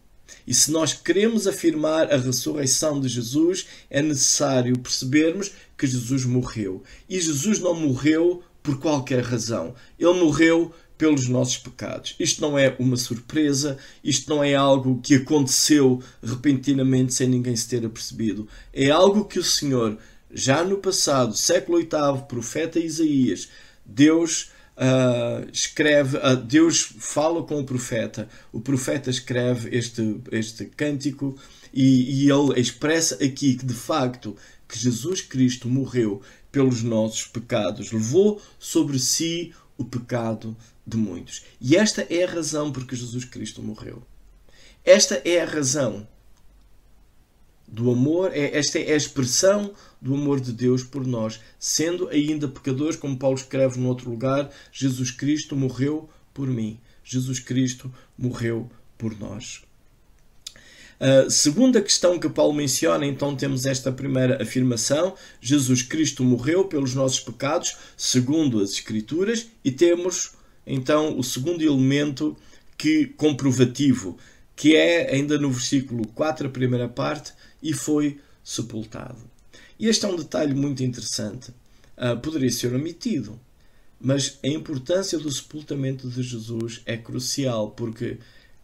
E 0.48 0.54
se 0.54 0.72
nós 0.72 0.94
queremos 0.94 1.46
afirmar 1.46 2.10
a 2.12 2.18
ressurreição 2.18 3.02
de 3.02 3.10
Jesus, 3.10 3.68
é 3.90 4.02
necessário 4.02 4.80
percebermos 4.80 5.52
que 5.78 5.86
Jesus 5.86 6.24
morreu. 6.24 6.82
E 7.10 7.20
Jesus 7.20 7.60
não 7.60 7.76
morreu 7.76 8.42
por 8.64 8.80
qualquer 8.80 9.24
razão. 9.24 9.76
Ele 10.00 10.14
morreu 10.14 10.74
pelos 10.98 11.28
nossos 11.28 11.58
pecados. 11.58 12.16
Isto 12.20 12.42
não 12.42 12.58
é 12.58 12.76
uma 12.80 12.98
surpresa, 12.98 13.78
isto 14.04 14.30
não 14.30 14.44
é 14.44 14.56
algo 14.56 15.00
que 15.02 15.16
aconteceu 15.16 16.02
repentinamente 16.24 17.14
sem 17.14 17.28
ninguém 17.28 17.56
se 17.56 17.68
ter 17.68 17.86
apercebido. 17.86 18.48
É 18.74 18.90
algo 18.90 19.26
que 19.26 19.38
o 19.38 19.44
Senhor, 19.44 19.98
já 20.34 20.64
no 20.64 20.78
passado, 20.78 21.38
século 21.38 21.78
VIII, 21.78 22.26
profeta 22.28 22.80
Isaías, 22.80 23.50
Deus 23.86 24.50
uh, 24.78 25.48
escreve, 25.52 26.18
uh, 26.18 26.36
Deus 26.36 26.82
fala 27.00 27.44
com 27.44 27.60
o 27.60 27.66
profeta, 27.66 28.30
o 28.52 28.62
profeta 28.62 29.10
escreve 29.10 29.76
este, 29.76 30.22
este 30.32 30.66
cântico 30.66 31.36
e, 31.74 32.26
e 32.26 32.32
ele 32.32 32.60
expressa 32.60 33.16
aqui 33.16 33.56
que 33.56 33.66
de 33.66 33.74
facto 33.74 34.36
que 34.68 34.78
Jesus 34.78 35.22
Cristo 35.22 35.68
morreu 35.68 36.22
pelos 36.52 36.82
nossos 36.84 37.28
pecados, 37.28 37.92
levou 37.92 38.42
sobre 38.60 39.00
si 39.00 39.54
o 39.78 39.86
pecado 39.86 40.56
de 40.86 40.98
muitos. 40.98 41.44
E 41.60 41.76
esta 41.76 42.06
é 42.10 42.24
a 42.24 42.32
razão 42.32 42.72
porque 42.72 42.96
Jesus 42.96 43.26
Cristo 43.26 43.62
morreu. 43.62 44.02
Esta 44.84 45.22
é 45.26 45.42
a 45.42 45.46
razão 45.46 46.08
do 47.68 47.92
amor, 47.92 48.32
é, 48.34 48.58
esta 48.58 48.80
é 48.80 48.94
a 48.94 48.98
expressão 48.98 49.74
do 50.02 50.14
amor 50.14 50.40
de 50.40 50.54
Deus 50.54 50.84
por 50.84 51.06
nós, 51.06 51.40
sendo 51.60 52.08
ainda 52.10 52.48
pecadores, 52.48 52.96
como 52.96 53.18
Paulo 53.18 53.36
escreve 53.36 53.80
no 53.80 53.90
outro 53.90 54.10
lugar, 54.10 54.50
Jesus 54.72 55.12
Cristo 55.12 55.56
morreu 55.56 56.10
por 56.34 56.48
mim. 56.48 56.80
Jesus 57.04 57.40
Cristo 57.40 57.94
morreu 58.18 58.70
por 58.98 59.18
nós. 59.20 59.62
A 61.00 61.30
segunda 61.30 61.80
questão 61.80 62.18
que 62.18 62.28
Paulo 62.28 62.54
menciona, 62.54 63.06
então 63.06 63.36
temos 63.36 63.68
esta 63.68 63.92
primeira 63.92 64.42
afirmação: 64.42 65.14
Jesus 65.40 65.84
Cristo 65.84 66.24
morreu 66.24 66.66
pelos 66.66 66.96
nossos 66.96 67.20
pecados, 67.20 67.78
segundo 67.96 68.60
as 68.60 68.72
Escrituras, 68.72 69.48
e 69.64 69.72
temos 69.72 70.32
então 70.66 71.18
o 71.18 71.24
segundo 71.24 71.62
elemento 71.62 72.36
que 72.76 73.06
comprovativo, 73.16 74.18
que 74.56 74.76
é 74.76 75.14
ainda 75.14 75.38
no 75.38 75.52
versículo 75.52 76.08
4, 76.10 76.48
a 76.48 76.50
primeira 76.50 76.90
parte, 76.90 77.32
e 77.68 77.74
foi 77.74 78.18
sepultado. 78.42 79.20
E 79.78 79.88
este 79.88 80.06
é 80.06 80.08
um 80.08 80.16
detalhe 80.16 80.54
muito 80.54 80.82
interessante. 80.82 81.52
Uh, 81.98 82.18
poderia 82.22 82.50
ser 82.50 82.74
omitido, 82.74 83.38
mas 84.00 84.40
a 84.42 84.48
importância 84.48 85.20
do 85.20 85.30
sepultamento 85.30 86.08
de 86.08 86.24
Jesus 86.24 86.82
é 86.86 86.96
crucial, 86.96 87.72
porque 87.72 88.20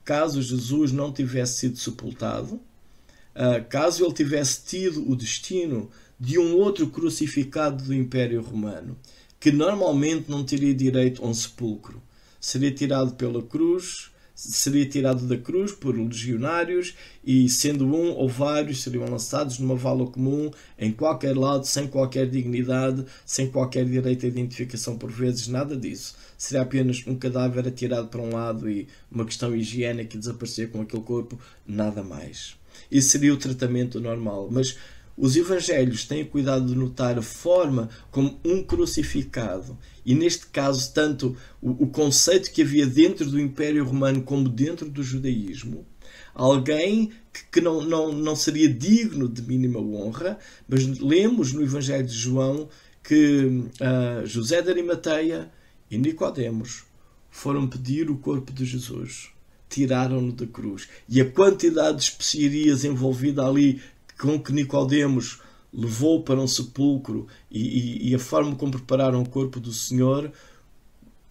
caso 0.06 0.42
Jesus 0.42 0.94
não 0.94 1.12
tivesse 1.12 1.60
sido 1.60 1.78
sepultado, 1.78 2.56
uh, 2.56 3.68
caso 3.68 4.06
ele 4.06 4.14
tivesse 4.14 4.64
tido 4.64 5.12
o 5.12 5.18
destino 5.18 5.92
de 6.18 6.40
um 6.40 6.56
outro 6.56 6.88
crucificado 6.88 7.84
do 7.84 7.94
Império 7.94 8.42
Romano, 8.42 8.98
que 9.38 9.52
normalmente 9.52 10.32
não 10.32 10.46
teria 10.46 10.74
direito 10.74 11.22
a 11.22 11.28
um 11.28 11.34
sepulcro, 11.34 12.02
seria 12.40 12.72
tirado 12.72 13.16
pela 13.16 13.44
cruz, 13.44 14.13
seria 14.36 14.86
tirado 14.86 15.28
da 15.28 15.38
cruz 15.38 15.72
por 15.72 15.98
legionários 15.98 16.96
e, 17.24 17.48
sendo 17.50 17.86
um 17.86 18.12
ou 18.12 18.28
vários, 18.28 18.82
seriam 18.82 19.06
lançados 19.06 19.60
numa 19.60 19.76
vala 19.76 20.06
comum, 20.08 20.50
em 20.78 20.92
qualquer 20.92 21.38
lado, 21.38 21.66
sem 21.66 21.88
qualquer 21.88 22.30
dignidade, 22.30 23.06
sem 23.26 23.50
qualquer 23.50 23.86
direito 23.86 24.26
à 24.26 24.30
identificação 24.30 24.98
por 24.98 25.12
vezes, 25.12 25.48
nada 25.48 25.76
disso. 25.76 26.16
Seria 26.38 26.64
apenas 26.64 27.04
um 27.06 27.16
cadáver 27.16 27.68
atirado 27.68 28.08
para 28.08 28.22
um 28.22 28.34
lado 28.34 28.70
e 28.70 28.88
uma 29.12 29.26
questão 29.26 29.56
higiênica 29.56 30.16
e 30.16 30.20
desaparecer 30.20 30.70
com 30.70 30.82
aquele 30.82 31.04
corpo, 31.04 31.40
nada 31.66 32.04
mais. 32.04 32.56
Isso 32.92 33.10
seria 33.10 33.34
o 33.34 33.38
tratamento 33.38 34.00
normal. 34.00 34.50
Mas 34.52 34.78
os 35.16 35.36
evangelhos 35.36 36.06
têm 36.06 36.26
cuidado 36.26 36.66
de 36.66 36.76
notar 36.76 37.18
a 37.18 37.22
forma 37.22 37.90
como 38.10 38.40
um 38.44 38.64
crucificado, 38.64 39.78
e 40.06 40.16
neste 40.16 40.48
caso, 40.48 40.92
tanto 40.94 41.38
o, 41.62 41.84
o, 41.84 41.88
conceito 41.88 42.52
que 42.52 42.62
havia 42.62 42.86
dentro 42.86 43.30
do 43.30 43.40
Império 43.40 43.86
Romano 43.86 44.24
como 44.24 44.50
dentro 44.50 44.90
do 44.90 45.04
judaísmo, 45.04 45.86
alguém 46.34 47.12
que, 47.32 47.46
que 47.52 47.62
não, 47.62 47.82
não, 47.82 48.12
não 48.12 48.36
seria 48.36 48.68
digno 48.68 49.30
de 49.30 49.42
mínima 49.42 49.80
honra, 49.80 50.38
mas 50.68 50.86
lemos 51.00 51.54
no 51.54 51.64
Evangelho 51.64 52.06
de 52.06 52.14
João 52.14 52.68
que 53.04 53.46
uh, 53.46 54.26
José 54.26 54.62
de 54.62 54.70
Arimateia 54.70 55.52
e 55.90 55.98
Nicodemos 55.98 56.84
foram 57.30 57.68
pedir 57.68 58.10
o 58.10 58.18
corpo 58.18 58.52
de 58.52 58.66
Jesus 58.66 59.34
tiraram-no 59.74 60.32
da 60.32 60.46
cruz. 60.46 60.88
E 61.10 61.20
a 61.20 61.30
quantidade 61.30 61.98
de 61.98 62.04
especiarias 62.04 62.86
envolvida 62.86 63.46
ali 63.46 63.82
com 64.20 64.40
que 64.40 64.54
Nicodemos 64.54 65.40
levou 65.74 66.24
para 66.24 66.40
um 66.40 66.48
sepulcro 66.48 67.28
e, 67.50 67.60
e, 67.60 68.10
e, 68.10 68.16
a 68.16 68.20
forma 68.20 68.56
como 68.56 68.74
prepararam 68.74 69.22
o 69.22 69.30
corpo 69.30 69.60
do 69.60 69.74
Senhor 69.74 70.32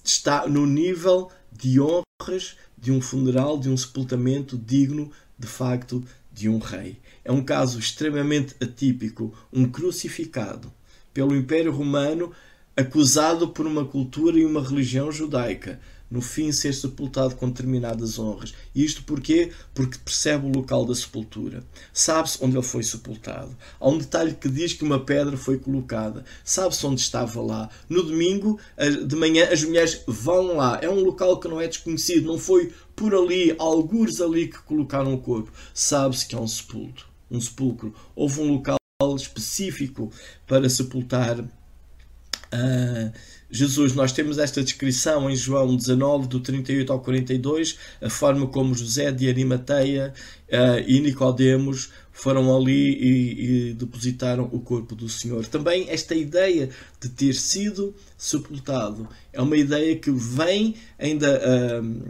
está 0.02 0.48
no 0.48 0.66
nível 0.66 1.30
de 1.52 1.80
honras 1.80 2.56
de 2.76 2.90
um 2.90 3.00
funeral, 3.00 3.58
de 3.58 3.68
um 3.68 3.76
sepultamento 3.76 4.58
digno, 4.58 5.10
de 5.38 5.46
facto, 5.46 6.04
de 6.32 6.48
um 6.48 6.58
rei. 6.58 6.98
É 7.24 7.30
um 7.30 7.44
caso 7.44 7.78
extremamente 7.78 8.56
atípico, 8.60 9.32
um 9.52 9.68
crucificado 9.68 10.72
pelo 11.14 11.36
Império 11.36 11.72
Romano, 11.72 12.32
acusado 12.76 13.48
por 13.48 13.66
uma 13.66 13.84
cultura 13.84 14.38
e 14.38 14.44
uma 14.44 14.66
religião 14.66 15.12
judaica, 15.12 15.78
no 16.12 16.20
fim 16.20 16.52
ser 16.52 16.74
sepultado 16.74 17.34
com 17.36 17.48
determinadas 17.48 18.18
honras. 18.18 18.52
Isto 18.74 19.02
porquê? 19.04 19.50
Porque 19.72 19.96
percebe 19.96 20.46
o 20.46 20.52
local 20.54 20.84
da 20.84 20.94
sepultura. 20.94 21.64
Sabe-se 21.90 22.36
onde 22.44 22.54
ele 22.54 22.62
foi 22.62 22.82
sepultado. 22.82 23.56
Há 23.80 23.88
um 23.88 23.96
detalhe 23.96 24.34
que 24.34 24.46
diz 24.46 24.74
que 24.74 24.84
uma 24.84 25.00
pedra 25.00 25.38
foi 25.38 25.58
colocada. 25.58 26.22
Sabe-se 26.44 26.86
onde 26.86 27.00
estava 27.00 27.40
lá. 27.40 27.70
No 27.88 28.02
domingo, 28.02 28.60
de 29.06 29.16
manhã, 29.16 29.48
as 29.50 29.64
mulheres 29.64 30.02
vão 30.06 30.54
lá. 30.54 30.78
É 30.82 30.90
um 30.90 31.00
local 31.00 31.40
que 31.40 31.48
não 31.48 31.58
é 31.58 31.66
desconhecido. 31.66 32.26
Não 32.26 32.38
foi 32.38 32.70
por 32.94 33.14
ali, 33.14 33.56
algures 33.58 34.20
ali 34.20 34.48
que 34.48 34.58
colocaram 34.58 35.14
o 35.14 35.18
corpo. 35.18 35.50
Sabe-se 35.72 36.26
que 36.26 36.34
é 36.34 36.38
um 36.38 36.46
sepulcro. 36.46 37.06
Um 37.30 37.40
sepulcro. 37.40 37.94
Houve 38.14 38.42
um 38.42 38.52
local 38.52 38.76
específico 39.16 40.12
para 40.46 40.68
sepultar. 40.68 41.40
Uh, 41.40 43.10
Jesus, 43.54 43.92
nós 43.92 44.12
temos 44.12 44.38
esta 44.38 44.62
descrição 44.64 45.28
em 45.28 45.36
João 45.36 45.76
19, 45.76 46.26
do 46.26 46.40
38 46.40 46.90
ao 46.90 47.00
42, 47.00 47.76
a 48.00 48.08
forma 48.08 48.46
como 48.46 48.74
José 48.74 49.12
de 49.12 49.28
Arimateia 49.28 50.14
uh, 50.48 50.82
e 50.86 50.98
Nicodemos 51.00 51.90
foram 52.10 52.56
ali 52.56 52.94
e, 52.94 53.70
e, 53.70 53.74
depositaram 53.74 54.48
o 54.50 54.58
corpo 54.58 54.94
do 54.94 55.06
Senhor. 55.06 55.46
Também 55.46 55.86
esta 55.90 56.14
ideia 56.14 56.70
de 56.98 57.10
ter 57.10 57.34
sido 57.34 57.94
sepultado 58.16 59.06
é 59.34 59.42
uma 59.42 59.56
ideia 59.58 59.96
que 59.96 60.10
vem 60.10 60.74
ainda 60.98 61.38
uh, 61.38 62.08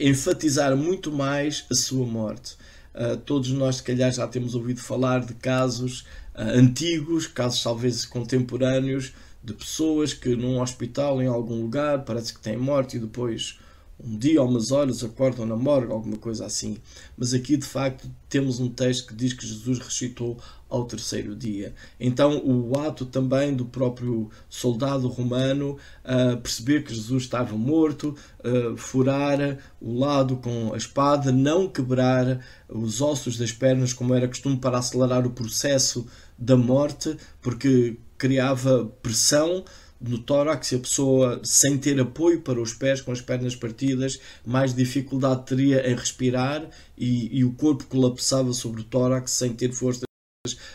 enfatizar 0.00 0.76
muito 0.76 1.12
mais 1.12 1.64
a 1.70 1.76
sua 1.76 2.04
morte. 2.04 2.56
Uh, 2.92 3.16
todos 3.18 3.50
nós, 3.50 3.76
se 3.76 3.84
calhar, 3.84 4.12
já 4.12 4.26
temos 4.26 4.56
ouvido 4.56 4.80
falar 4.80 5.24
de 5.24 5.34
casos 5.34 6.04
antigos, 6.34 7.28
casos 7.28 7.62
talvez 7.62 8.04
contemporâneos, 8.04 9.12
de 9.42 9.52
pessoas 9.52 10.14
que 10.14 10.36
num 10.36 10.60
hospital, 10.60 11.20
em 11.20 11.26
algum 11.26 11.60
lugar, 11.62 12.04
parece 12.04 12.32
que 12.32 12.40
têm 12.40 12.56
morte 12.56 12.96
e 12.96 13.00
depois 13.00 13.58
um 14.04 14.16
dia 14.16 14.42
ou 14.42 14.48
umas 14.48 14.72
horas 14.72 15.04
acordam 15.04 15.46
na 15.46 15.56
morgue, 15.56 15.92
alguma 15.92 16.16
coisa 16.16 16.44
assim. 16.44 16.76
Mas 17.16 17.32
aqui 17.32 17.56
de 17.56 17.66
facto 17.66 18.10
temos 18.28 18.58
um 18.58 18.68
texto 18.68 19.08
que 19.08 19.14
diz 19.14 19.32
que 19.32 19.46
Jesus 19.46 19.78
ressuscitou 19.78 20.38
ao 20.68 20.84
terceiro 20.86 21.36
dia. 21.36 21.74
Então 22.00 22.42
o 22.44 22.78
ato 22.80 23.06
também 23.06 23.54
do 23.54 23.64
próprio 23.64 24.30
soldado 24.48 25.06
romano 25.06 25.76
uh, 26.04 26.36
perceber 26.38 26.82
que 26.82 26.94
Jesus 26.94 27.24
estava 27.24 27.54
morto, 27.54 28.16
uh, 28.40 28.76
furar 28.76 29.58
o 29.80 29.98
lado 29.98 30.36
com 30.36 30.72
a 30.72 30.76
espada, 30.76 31.30
não 31.30 31.68
quebrar 31.68 32.40
os 32.68 33.00
ossos 33.00 33.36
das 33.36 33.52
pernas 33.52 33.92
como 33.92 34.14
era 34.14 34.26
costume 34.26 34.56
para 34.56 34.78
acelerar 34.78 35.26
o 35.26 35.30
processo 35.30 36.06
da 36.36 36.56
morte, 36.56 37.16
porque 37.40 37.98
criava 38.22 38.84
pressão 39.02 39.64
no 40.00 40.16
tórax 40.16 40.70
e 40.70 40.76
a 40.76 40.78
pessoa, 40.78 41.40
sem 41.42 41.76
ter 41.76 42.00
apoio 42.00 42.40
para 42.40 42.60
os 42.60 42.72
pés, 42.72 43.00
com 43.00 43.10
as 43.10 43.20
pernas 43.20 43.56
partidas, 43.56 44.20
mais 44.46 44.72
dificuldade 44.72 45.44
teria 45.44 45.90
em 45.90 45.96
respirar 45.96 46.68
e, 46.96 47.36
e 47.36 47.44
o 47.44 47.52
corpo 47.52 47.84
colapsava 47.86 48.52
sobre 48.52 48.80
o 48.80 48.84
tórax 48.84 49.32
sem 49.32 49.52
ter 49.52 49.72
força 49.72 50.04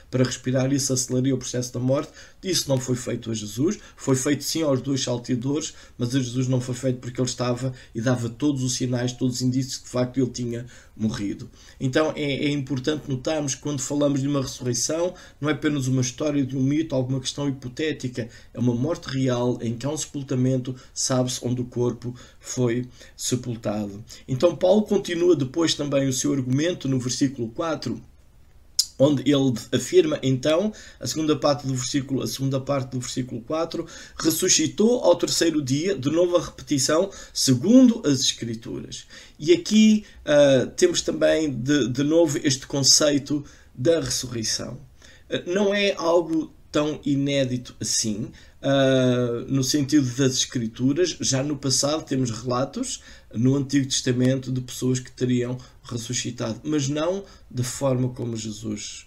para 0.10 0.24
respirar, 0.24 0.72
isso 0.72 0.94
aceleraria 0.94 1.36
o 1.36 1.38
processo 1.38 1.74
da 1.74 1.80
morte. 1.82 2.14
Isso 2.42 2.70
não 2.70 2.80
foi 2.80 2.96
feito 2.96 3.30
a 3.30 3.34
Jesus, 3.34 3.78
foi 3.98 4.16
feito 4.16 4.42
sim 4.42 4.62
aos 4.62 4.82
dois 4.82 5.04
salteadores, 5.04 5.74
mas 5.98 6.16
a 6.16 6.20
Jesus 6.22 6.48
não 6.48 6.62
foi 6.62 6.74
feito 6.74 7.00
porque 7.00 7.20
ele 7.20 7.28
estava 7.28 7.74
e 7.94 8.00
dava 8.00 8.30
todos 8.30 8.64
os 8.64 8.76
sinais, 8.76 9.12
todos 9.12 9.36
os 9.36 9.42
indícios 9.42 9.76
que 9.76 9.84
de 9.84 9.90
facto 9.90 10.22
ele 10.22 10.30
tinha 10.30 10.66
morrido. 10.96 11.52
Então 11.82 12.14
é, 12.16 12.46
é 12.46 12.50
importante 12.50 13.10
notarmos 13.10 13.56
que 13.56 13.62
quando 13.62 13.82
falamos 13.82 14.22
de 14.22 14.28
uma 14.30 14.42
ressurreição, 14.42 15.14
não 15.42 15.50
é 15.50 15.52
apenas 15.52 15.88
uma 15.88 16.02
história 16.02 16.46
de 16.46 16.56
um 16.56 16.64
mito, 16.64 16.96
alguma 16.96 17.20
questão 17.20 17.50
hipotética, 17.50 18.30
é 18.54 18.60
uma 18.60 18.74
morte 18.74 19.10
real 19.10 19.60
em 19.62 19.76
que 19.76 19.86
há 19.86 19.90
um 19.90 19.98
sepultamento, 19.98 20.74
sabe-se 20.94 21.46
onde 21.46 21.60
o 21.60 21.66
corpo 21.66 22.16
foi 22.40 22.88
sepultado. 23.18 24.02
Então 24.26 24.56
Paulo 24.56 24.84
continua 24.84 25.36
depois 25.36 25.74
também 25.74 26.08
o 26.08 26.14
seu 26.14 26.32
argumento 26.32 26.88
no 26.88 26.98
versículo 26.98 27.50
4 27.50 28.02
onde 28.98 29.22
ele 29.30 29.54
afirma 29.72 30.20
então, 30.24 30.74
a 31.00 31.06
segunda 31.06 31.36
parte 31.36 31.68
do 31.68 31.76
versículo, 31.76 32.24
a 32.24 32.28
segunda 32.28 32.60
parte 32.60 32.92
do 32.92 33.00
versículo 33.00 33.42
4, 33.42 33.86
ressuscitou 34.18 35.04
ao 35.04 35.16
terceiro 35.16 35.62
dia, 35.62 35.96
de 35.96 36.10
novo 36.10 36.38
a 36.38 36.46
repetição, 36.46 37.12
segundo 37.34 38.02
as 38.06 38.22
escrituras. 38.22 39.06
E 39.38 39.54
aqui 39.54 40.06
uh, 40.26 40.68
temos 40.72 41.02
também 41.02 41.52
de, 41.52 41.88
de 41.90 42.04
novo 42.04 42.40
este 42.44 42.66
conceito 42.66 43.46
da 43.74 44.00
ressurreição. 44.00 44.80
Uh, 45.30 45.52
não 45.52 45.74
é 45.74 45.94
algo 45.94 46.52
tão 46.72 47.00
inédito 47.06 47.76
assim, 47.80 48.32
uh, 48.62 49.52
no 49.52 49.64
sentido 49.64 50.06
das 50.16 50.34
Escrituras. 50.34 51.18
Já 51.20 51.44
no 51.44 51.58
passado 51.58 52.04
temos 52.04 52.32
relatos 52.32 53.02
no 53.34 53.56
Antigo 53.56 53.88
Testamento 53.88 54.52
de 54.52 54.62
pessoas 54.62 55.00
que 55.00 55.12
teriam 55.12 55.58
ressuscitado, 55.84 56.62
mas 56.64 56.88
não 56.88 57.24
da 57.50 57.64
forma 57.64 58.10
como 58.10 58.36
Jesus 58.36 59.06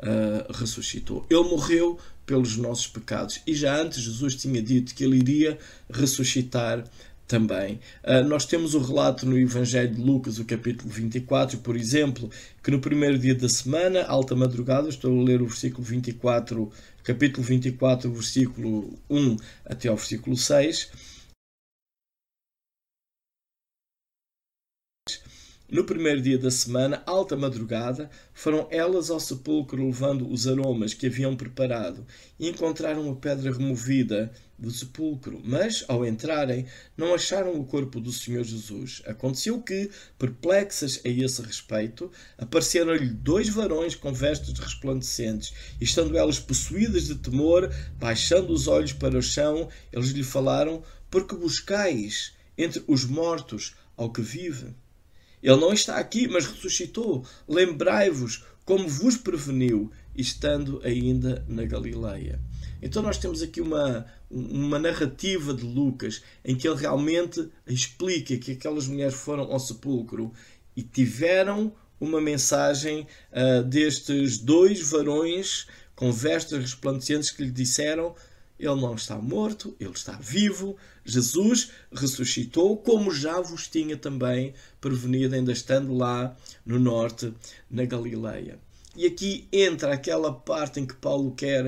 uh, 0.00 0.52
ressuscitou. 0.52 1.26
Ele 1.30 1.44
morreu 1.44 1.98
pelos 2.24 2.56
nossos 2.56 2.88
pecados 2.88 3.40
e 3.46 3.54
já 3.54 3.80
antes 3.80 4.00
Jesus 4.02 4.34
tinha 4.34 4.60
dito 4.60 4.94
que 4.94 5.04
ele 5.04 5.16
iria 5.16 5.58
ressuscitar 5.88 6.84
também. 7.26 7.80
Uh, 8.04 8.26
nós 8.26 8.46
temos 8.46 8.74
o 8.74 8.78
relato 8.78 9.26
no 9.26 9.38
Evangelho 9.38 9.94
de 9.94 10.00
Lucas, 10.00 10.38
o 10.38 10.44
capítulo 10.44 10.90
24, 10.90 11.58
por 11.58 11.76
exemplo, 11.76 12.30
que 12.62 12.70
no 12.70 12.80
primeiro 12.80 13.18
dia 13.18 13.34
da 13.34 13.48
semana, 13.48 14.04
alta 14.04 14.34
madrugada, 14.34 14.88
estou 14.88 15.20
a 15.20 15.24
ler 15.24 15.42
o 15.42 15.46
versículo 15.46 15.82
24, 15.82 16.70
capítulo 17.02 17.46
24, 17.46 18.10
versículo 18.12 18.94
1 19.10 19.36
até 19.64 19.88
ao 19.88 19.96
versículo 19.96 20.36
6. 20.36 21.15
No 25.68 25.82
primeiro 25.82 26.22
dia 26.22 26.38
da 26.38 26.48
semana, 26.48 27.02
alta 27.04 27.36
madrugada, 27.36 28.08
foram 28.32 28.68
elas 28.70 29.10
ao 29.10 29.18
sepulcro 29.18 29.84
levando 29.84 30.30
os 30.30 30.46
aromas 30.46 30.94
que 30.94 31.08
haviam 31.08 31.34
preparado 31.34 32.06
e 32.38 32.48
encontraram 32.48 33.10
a 33.10 33.16
pedra 33.16 33.52
removida 33.52 34.30
do 34.56 34.70
sepulcro. 34.70 35.42
Mas, 35.44 35.84
ao 35.88 36.06
entrarem, 36.06 36.66
não 36.96 37.12
acharam 37.12 37.58
o 37.58 37.64
corpo 37.64 37.98
do 37.98 38.12
Senhor 38.12 38.44
Jesus. 38.44 39.02
Aconteceu 39.06 39.60
que, 39.60 39.90
perplexas 40.16 41.00
a 41.04 41.08
esse 41.08 41.42
respeito, 41.42 42.12
apareceram-lhe 42.38 43.08
dois 43.08 43.48
varões 43.48 43.96
com 43.96 44.12
vestes 44.12 44.56
resplandecentes, 44.56 45.52
e 45.80 45.84
estando 45.84 46.16
elas 46.16 46.38
possuídas 46.38 47.06
de 47.06 47.16
temor, 47.16 47.74
baixando 47.98 48.52
os 48.52 48.68
olhos 48.68 48.92
para 48.92 49.18
o 49.18 49.22
chão, 49.22 49.68
eles 49.92 50.10
lhe 50.10 50.22
falaram: 50.22 50.80
Porque 51.10 51.34
buscais 51.34 52.34
entre 52.56 52.84
os 52.86 53.04
mortos 53.04 53.74
ao 53.96 54.12
que 54.12 54.22
vive? 54.22 54.72
Ele 55.46 55.60
não 55.60 55.72
está 55.72 55.96
aqui, 55.96 56.26
mas 56.26 56.44
ressuscitou. 56.44 57.24
Lembrai-vos 57.46 58.44
como 58.64 58.88
vos 58.88 59.16
preveniu, 59.16 59.92
estando 60.12 60.80
ainda 60.82 61.44
na 61.46 61.64
Galileia. 61.64 62.40
Então 62.82 63.00
nós 63.00 63.16
temos 63.16 63.40
aqui 63.40 63.60
uma, 63.60 64.04
uma 64.28 64.76
narrativa 64.76 65.54
de 65.54 65.62
Lucas 65.62 66.20
em 66.44 66.56
que 66.56 66.66
ele 66.66 66.80
realmente 66.80 67.48
explica 67.64 68.36
que 68.36 68.52
aquelas 68.52 68.88
mulheres 68.88 69.14
foram 69.14 69.44
ao 69.44 69.60
sepulcro 69.60 70.32
e 70.74 70.82
tiveram 70.82 71.72
uma 72.00 72.20
mensagem 72.20 73.06
uh, 73.30 73.62
destes 73.62 74.38
dois 74.38 74.80
varões 74.80 75.68
com 75.94 76.10
vestes 76.10 76.58
resplandecentes 76.58 77.30
que 77.30 77.44
lhe 77.44 77.52
disseram 77.52 78.16
ele 78.58 78.80
não 78.80 78.94
está 78.94 79.16
morto, 79.16 79.76
ele 79.78 79.90
está 79.90 80.12
vivo. 80.12 80.76
Jesus 81.04 81.70
ressuscitou, 81.92 82.76
como 82.78 83.12
já 83.12 83.40
vos 83.40 83.68
tinha 83.68 83.96
também 83.96 84.54
prevenido, 84.80 85.34
ainda 85.34 85.52
estando 85.52 85.94
lá 85.94 86.36
no 86.64 86.78
norte, 86.78 87.32
na 87.70 87.84
Galileia. 87.84 88.58
E 88.96 89.04
aqui 89.06 89.46
entra 89.52 89.92
aquela 89.92 90.32
parte 90.32 90.80
em 90.80 90.86
que 90.86 90.94
Paulo 90.94 91.34
quer 91.34 91.66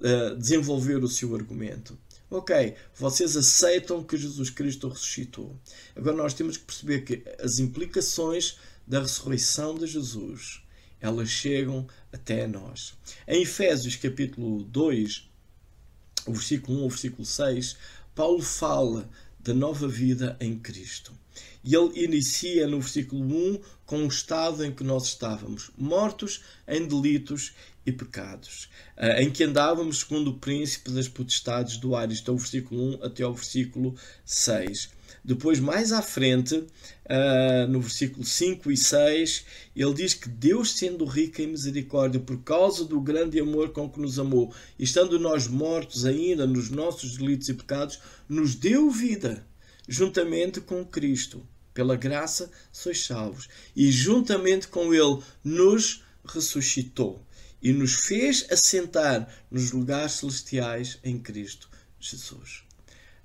uh, 0.00 0.36
desenvolver 0.36 1.04
o 1.04 1.08
seu 1.08 1.34
argumento. 1.34 1.96
Ok, 2.30 2.74
vocês 2.94 3.36
aceitam 3.36 4.04
que 4.04 4.16
Jesus 4.16 4.50
Cristo 4.50 4.88
ressuscitou. 4.88 5.58
Agora 5.96 6.16
nós 6.16 6.32
temos 6.32 6.56
que 6.56 6.64
perceber 6.64 7.00
que 7.00 7.24
as 7.40 7.58
implicações 7.58 8.56
da 8.86 9.00
ressurreição 9.00 9.74
de 9.74 9.86
Jesus, 9.86 10.62
elas 11.00 11.28
chegam 11.28 11.86
até 12.12 12.46
nós. 12.46 12.94
Em 13.26 13.42
Efésios 13.42 13.96
capítulo 13.96 14.62
2, 14.62 15.29
o 16.26 16.32
versículo 16.32 16.78
1 16.78 16.82
ao 16.82 16.88
versículo 16.88 17.24
6, 17.24 17.76
Paulo 18.14 18.42
fala 18.42 19.08
da 19.38 19.54
nova 19.54 19.88
vida 19.88 20.36
em 20.40 20.58
Cristo. 20.58 21.12
E 21.62 21.74
ele 21.74 22.04
inicia 22.04 22.66
no 22.66 22.80
versículo 22.80 23.22
1 23.22 23.60
com 23.86 24.04
o 24.04 24.08
estado 24.08 24.64
em 24.64 24.72
que 24.72 24.84
nós 24.84 25.06
estávamos, 25.06 25.70
mortos 25.76 26.42
em 26.66 26.86
delitos 26.86 27.52
e 27.84 27.92
pecados, 27.92 28.68
eh, 28.96 29.22
em 29.22 29.30
que 29.30 29.44
andávamos 29.44 30.00
segundo 30.00 30.30
o 30.30 30.38
príncipe 30.38 30.90
das 30.90 31.08
potestades 31.08 31.76
do 31.76 31.94
ar. 31.94 32.10
Isto 32.10 32.30
é 32.30 32.34
o 32.34 32.38
versículo 32.38 32.98
1 33.00 33.04
até 33.04 33.22
ao 33.22 33.34
versículo 33.34 33.94
6. 34.24 34.90
Depois, 35.24 35.60
mais 35.60 35.92
à 35.92 36.00
frente, 36.00 36.54
uh, 36.56 37.68
no 37.68 37.80
versículo 37.80 38.24
5 38.24 38.70
e 38.70 38.76
6, 38.76 39.44
ele 39.76 39.94
diz 39.94 40.14
que 40.14 40.28
Deus, 40.28 40.72
sendo 40.72 41.04
rico 41.04 41.42
em 41.42 41.48
misericórdia, 41.48 42.20
por 42.20 42.42
causa 42.42 42.84
do 42.84 43.00
grande 43.00 43.38
amor 43.38 43.70
com 43.70 43.90
que 43.90 44.00
nos 44.00 44.18
amou, 44.18 44.54
estando 44.78 45.18
nós 45.18 45.46
mortos 45.46 46.04
ainda 46.04 46.46
nos 46.46 46.70
nossos 46.70 47.16
delitos 47.16 47.48
e 47.48 47.54
pecados, 47.54 47.98
nos 48.28 48.54
deu 48.54 48.90
vida, 48.90 49.46
juntamente 49.86 50.60
com 50.60 50.84
Cristo. 50.84 51.46
Pela 51.72 51.96
graça 51.96 52.50
sois 52.72 53.04
salvos. 53.04 53.48
E 53.76 53.92
juntamente 53.92 54.68
com 54.68 54.92
Ele 54.92 55.22
nos 55.44 56.02
ressuscitou 56.24 57.24
e 57.62 57.72
nos 57.72 57.94
fez 57.94 58.46
assentar 58.50 59.28
nos 59.50 59.72
lugares 59.72 60.12
celestiais 60.12 60.98
em 61.04 61.18
Cristo 61.18 61.68
Jesus. 61.98 62.69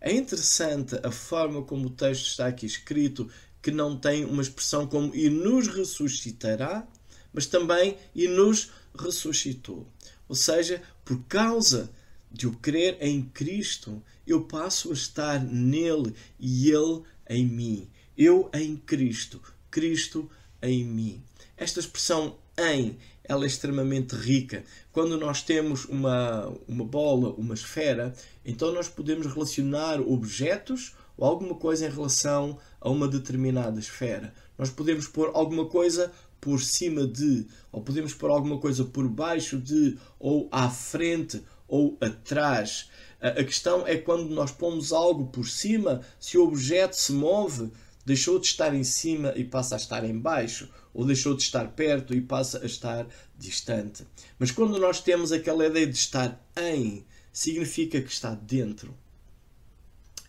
É 0.06 0.14
interessante 0.14 0.96
a 1.02 1.10
forma 1.10 1.64
como 1.64 1.88
o 1.88 1.90
texto 1.90 2.28
está 2.28 2.46
aqui 2.46 2.68
escrito, 2.68 3.28
que 3.60 3.72
não 3.72 3.98
tem 3.98 4.24
uma 4.24 4.44
expressão 4.44 4.86
como 4.86 5.16
e 5.16 5.32
nos 5.32 5.68
ressuscitará, 5.68 6.88
mas 7.34 7.48
também 7.48 7.98
e 8.14 8.28
nos 8.28 8.72
ressuscitou. 8.96 9.92
Ou 10.30 10.36
seja, 10.36 10.80
por 11.04 11.24
causa 11.24 11.90
de 12.32 12.46
eu 12.46 12.52
crer 12.52 13.00
em 13.02 13.24
Cristo, 13.24 14.00
eu 14.28 14.44
passo 14.44 14.92
a 14.92 14.94
estar 14.94 15.44
nele 15.44 16.14
e 16.40 16.70
ele 16.70 17.02
em 17.28 17.44
mim. 17.44 17.90
Eu 18.16 18.48
em 18.54 18.78
Cristo, 18.78 19.42
Cristo 19.72 20.30
em 20.62 20.86
mim. 20.86 21.24
Esta 21.58 21.80
expressão 21.80 22.38
em 22.60 22.96
ela 23.28 23.44
é 23.44 23.48
extremamente 23.48 24.16
rica. 24.16 24.64
Quando 24.92 25.18
nós 25.18 25.42
temos 25.42 25.86
uma, 25.86 26.54
uma 26.68 26.86
bola, 26.86 27.34
uma 27.38 27.54
esfera, 27.54 28.14
então 28.44 28.72
nós 28.72 28.88
podemos 28.88 29.28
relacionar 29.28 30.00
objetos 30.00 30.96
ou 31.18 31.28
alguma 31.28 31.56
coisa 31.56 31.88
em 31.88 31.92
relação 31.92 32.58
a 32.80 32.90
uma 32.90 33.08
determinada 33.08 33.80
esfera. 33.80 34.34
Nós 34.58 34.70
podemos 34.70 35.08
pôr 35.08 35.32
alguma 35.34 35.66
coisa 35.66 36.12
por 36.40 36.62
cima 36.62 37.08
de, 37.08 37.48
ou 37.72 37.82
podemos 37.82 38.14
pôr 38.14 38.30
alguma 38.30 38.60
coisa 38.60 38.84
por 38.84 39.08
baixo 39.08 39.58
de, 39.58 39.98
ou 40.20 40.48
à 40.52 40.70
frente, 40.70 41.42
ou 41.68 41.98
atrás. 42.00 42.90
A 43.20 43.44
questão 43.44 43.88
é 43.88 43.98
quando 43.98 44.30
nós 44.30 44.52
pomos 44.52 44.94
algo 44.94 45.28
por 45.28 45.48
cima, 45.48 46.02
se 46.20 46.38
o 46.38 46.44
objeto 46.44 46.96
se 46.96 47.12
move, 47.12 47.72
deixou 48.06 48.40
de 48.40 48.48
estar 48.48 48.74
em 48.74 48.84
cima 48.84 49.34
e 49.36 49.44
passa 49.44 49.76
a 49.76 49.78
estar 49.78 50.04
em 50.06 50.18
baixo, 50.18 50.70
ou 50.94 51.06
deixou 51.06 51.36
de 51.36 51.42
estar 51.42 51.70
perto 51.70 52.14
e 52.14 52.22
passa 52.22 52.62
a 52.62 52.66
estar 52.66 53.08
distante. 53.38 54.06
Mas 54.38 54.52
quando 54.52 54.78
nós 54.78 55.02
temos 55.02 55.32
aquela 55.32 55.66
ideia 55.66 55.88
de 55.88 55.98
estar 55.98 56.42
em, 56.58 57.06
significa 57.34 58.02
que 58.02 58.12
está 58.12 58.36
dentro. 58.36 58.96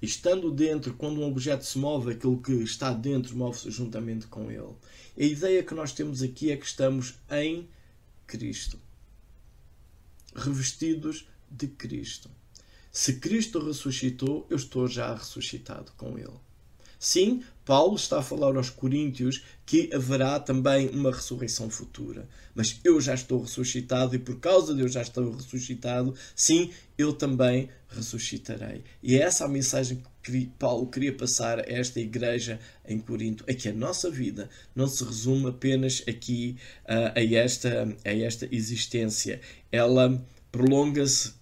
Estando 0.01 0.51
dentro, 0.51 0.95
quando 0.95 1.21
um 1.21 1.27
objeto 1.27 1.65
se 1.65 1.79
move, 1.79 2.13
aquilo 2.13 2.41
que 2.41 2.53
está 2.53 2.93
dentro 2.93 3.37
move-se 3.37 3.71
juntamente 3.71 4.27
com 4.27 4.51
ele. 4.51 4.75
A 5.19 5.23
ideia 5.23 5.63
que 5.63 5.75
nós 5.75 5.93
temos 5.93 6.23
aqui 6.23 6.51
é 6.51 6.57
que 6.57 6.67
estamos 6.67 7.15
em 7.31 7.69
Cristo, 8.27 8.79
revestidos 10.35 11.27
de 11.51 11.69
Cristo. 11.69 12.31
Se 12.97 13.15
Cristo 13.15 13.59
ressuscitou, 13.59 14.47
eu 14.49 14.57
estou 14.57 14.89
já 14.89 15.15
ressuscitado 15.15 15.93
com 15.99 16.19
Ele. 16.19 16.33
Sim, 16.99 17.43
Paulo 17.65 17.97
está 17.97 18.21
a 18.21 18.23
falar 18.23 18.57
aos 18.57 18.71
Coríntios 18.71 19.43
que 19.67 19.91
haverá 19.93 20.39
também 20.39 20.89
uma 20.91 21.11
ressurreição 21.11 21.69
futura. 21.69 22.29
Mas 22.55 22.81
eu 22.85 23.01
já 23.01 23.13
estou 23.13 23.43
ressuscitado 23.43 24.15
e 24.15 24.19
por 24.19 24.39
causa 24.39 24.73
de 24.73 24.83
eu 24.83 24.89
já 24.89 25.03
estou 25.03 25.33
ressuscitado, 25.33 26.15
sim, 26.35 26.71
eu 26.97 27.13
também 27.13 27.69
ressuscitarei. 27.89 28.85
E 29.03 29.17
é 29.17 29.23
essa 29.23 29.45
a 29.45 29.49
mensagem 29.49 30.03
que 30.23 30.47
Paulo 30.59 30.87
queria 30.87 31.13
passar 31.13 31.59
a 31.59 31.65
esta 31.67 32.01
igreja 32.01 32.59
em 32.87 32.99
Corinto, 32.99 33.45
é 33.47 33.55
que 33.55 33.69
a 33.69 33.73
nossa 33.73 34.11
vida 34.11 34.49
não 34.75 34.87
se 34.87 35.03
resume 35.05 35.49
apenas 35.49 36.03
aqui 36.09 36.57
uh, 36.85 37.19
a, 37.19 37.35
esta, 37.35 37.97
a 38.05 38.13
esta 38.13 38.49
existência. 38.51 39.41
Ela 39.71 40.25
prolonga-se 40.51 41.35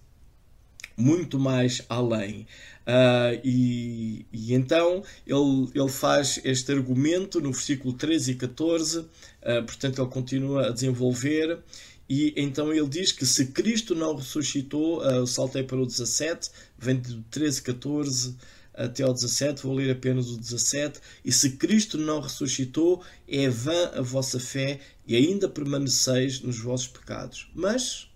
muito 0.97 1.39
mais 1.39 1.81
além. 1.89 2.47
Uh, 2.85 3.41
e, 3.43 4.25
e, 4.31 4.53
então 4.53 5.01
ele, 5.25 5.71
ele 5.73 5.89
faz 5.89 6.39
este 6.43 6.71
argumento 6.71 7.41
no 7.41 7.51
versículo 7.51 7.93
13 7.93 8.31
e 8.31 8.35
14, 8.35 8.99
uh, 8.99 9.09
ah, 9.41 9.63
portanto, 9.63 10.01
ele 10.01 10.09
continua 10.09 10.67
a 10.67 10.71
desenvolver. 10.71 11.59
E 12.07 12.33
então 12.37 12.71
ele 12.71 12.87
diz 12.87 13.11
que 13.11 13.25
se 13.25 13.47
Cristo 13.47 13.95
não 13.95 14.15
ressuscitou, 14.15 15.01
uh, 15.01 15.25
saltei 15.25 15.63
para 15.63 15.77
o 15.77 15.85
17, 15.85 16.51
vem 16.77 16.97
do 16.97 17.23
13, 17.23 17.63
14 17.63 18.35
até 18.75 19.03
ao 19.03 19.13
17, 19.13 19.63
vou 19.63 19.73
ler 19.73 19.91
apenas 19.91 20.29
o 20.29 20.37
17. 20.37 20.99
E 21.23 21.31
se 21.31 21.51
Cristo 21.51 21.97
não 21.97 22.19
ressuscitou, 22.19 23.03
é 23.27 23.49
vã 23.49 23.91
a 23.95 24.01
vossa 24.01 24.39
fé 24.39 24.79
e 25.07 25.15
ainda 25.15 25.49
permaneceis 25.49 26.41
nos 26.41 26.59
vossos 26.59 26.87
pecados. 26.87 27.49
Mas 27.55 28.07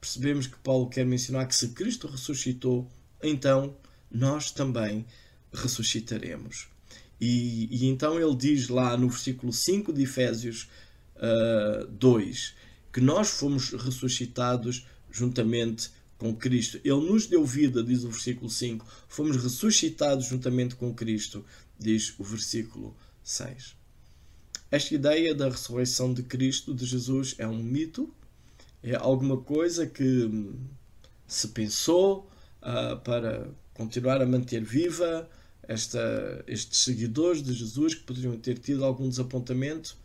percebemos 0.00 0.46
que 0.46 0.58
Paulo 0.58 0.88
quer 0.88 1.04
mencionar 1.04 1.48
que 1.48 1.56
se 1.56 1.68
Cristo 1.68 2.06
ressuscitou, 2.06 2.86
então 3.22 3.76
nós 4.10 4.50
também 4.50 5.06
ressuscitaremos. 5.52 6.68
E, 7.20 7.68
e, 7.70 7.86
então 7.86 8.20
ele 8.20 8.34
diz 8.34 8.68
lá 8.68 8.96
no 8.96 9.08
versículo 9.08 9.52
5 9.52 9.92
de 9.92 10.02
Efésios 10.02 10.68
uh, 11.16 11.82
ah, 11.82 11.86
2 11.90 12.54
que 12.92 13.00
nós 13.00 13.28
fomos 13.28 13.70
ressuscitados 13.70 14.86
juntamente 15.10 15.90
com 16.16 16.34
Cristo. 16.34 16.80
Ele 16.84 17.10
nos 17.10 17.26
deu 17.26 17.44
vida, 17.44 17.82
diz 17.82 18.04
o 18.04 18.08
versículo 18.08 18.48
5. 18.48 18.86
Fomos 19.08 19.36
ressuscitados 19.36 20.26
juntamente 20.26 20.76
com 20.76 20.94
Cristo, 20.94 21.44
diz 21.76 22.14
o 22.18 22.22
versículo 22.22 22.96
6. 23.24 23.74
Esta 24.70 24.94
ideia 24.94 25.34
da 25.34 25.48
ressurreição 25.48 26.14
de 26.14 26.22
Cristo, 26.22 26.72
de 26.72 26.86
Jesus, 26.86 27.34
é 27.36 27.46
um 27.48 27.62
mito, 27.62 28.14
é 28.80 28.94
alguma 28.94 29.38
coisa 29.38 29.88
que 29.88 30.30
se 31.26 31.48
pensou, 31.48 32.30
uh, 32.64 32.98
para 33.00 33.48
continuar 33.74 34.20
a 34.20 34.26
manter 34.26 34.62
viva 34.64 35.28
esta, 35.66 36.44
estes 36.46 36.80
seguidores 36.80 37.42
de 37.42 37.52
Jesus 37.52 37.94
que 37.94 38.02
poderiam 38.02 38.36
ter 38.36 38.58
tido 38.58 38.84
algum 38.84 39.08
desapontamento? 39.08 39.96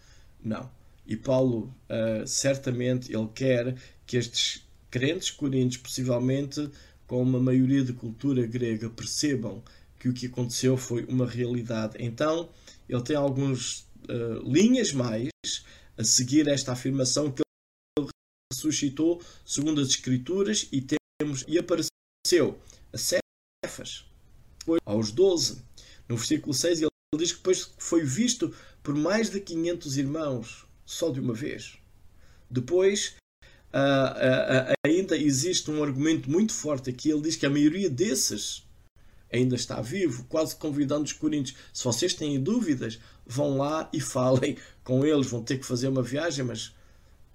Não. 0.44 0.70
E 1.06 1.16
Paulo, 1.16 1.74
uh, 1.90 2.28
certamente, 2.28 3.12
ele 3.12 3.28
quer 3.34 3.76
que 4.06 4.18
estes 4.18 4.64
crentes 4.92 5.32
coríntios, 5.32 5.82
possivelmente 5.82 6.70
com 7.08 7.22
uma 7.22 7.40
maioria 7.40 7.84
de 7.84 7.94
cultura 7.94 8.46
grega, 8.46 8.90
percebam 8.90 9.64
que 10.00 10.08
o 10.08 10.14
que 10.14 10.28
aconteceu 10.28 10.78
foi 10.78 11.04
uma 11.06 11.28
realidade. 11.28 11.96
Então, 12.00 12.50
ele 12.88 13.02
tem 13.02 13.16
algumas 13.16 13.86
uh, 14.08 14.42
linhas 14.44 14.94
mais 14.94 15.30
a 15.98 16.04
seguir 16.04 16.48
esta 16.48 16.72
afirmação 16.72 17.32
que 17.32 17.42
ele 17.98 18.08
ressuscitou 18.54 19.22
segundo 19.46 19.82
as 19.82 19.90
Escrituras 19.90 20.68
e 20.72 20.82
temos 20.82 21.44
e 21.48 21.58
apareceu 21.58 21.99
a 22.94 22.98
Cefas 22.98 24.06
aos 24.86 25.12
12. 25.12 25.64
No 26.08 26.16
versículo 26.16 26.54
6 26.54 26.82
ele 26.82 26.90
diz 27.18 27.32
que 27.32 27.38
depois 27.38 27.72
foi 27.78 28.04
visto 28.04 28.54
por 28.84 28.96
mais 28.96 29.30
de 29.30 29.40
500 29.40 29.98
irmãos 29.98 30.66
só 30.86 31.12
de 31.12 31.20
uma 31.20 31.34
vez. 31.34 31.78
Depois 32.50 33.16
uh, 33.74 33.78
uh, 33.78 34.72
uh, 34.72 34.74
ainda 34.86 35.18
existe 35.18 35.70
um 35.70 35.84
argumento 35.84 36.30
muito 36.30 36.54
forte 36.54 36.90
aqui. 36.90 37.10
Ele 37.10 37.22
diz 37.22 37.36
que 37.36 37.46
a 37.46 37.50
maioria 37.50 37.90
desses 37.90 38.64
ainda 39.32 39.56
está 39.56 39.80
vivo, 39.82 40.26
quase 40.26 40.56
convidando 40.56 41.04
os 41.04 41.14
coríntios. 41.14 41.58
Se 41.72 41.84
vocês 41.84 42.14
têm 42.14 42.42
dúvidas, 42.42 43.00
vão 43.26 43.58
lá 43.58 43.90
e 43.94 44.00
falem 44.00 44.58
com 44.84 45.06
eles. 45.06 45.28
Vão 45.28 45.44
ter 45.44 45.60
que 45.60 45.66
fazer 45.66 45.88
uma 45.88 46.02
viagem, 46.02 46.44
mas 46.46 46.74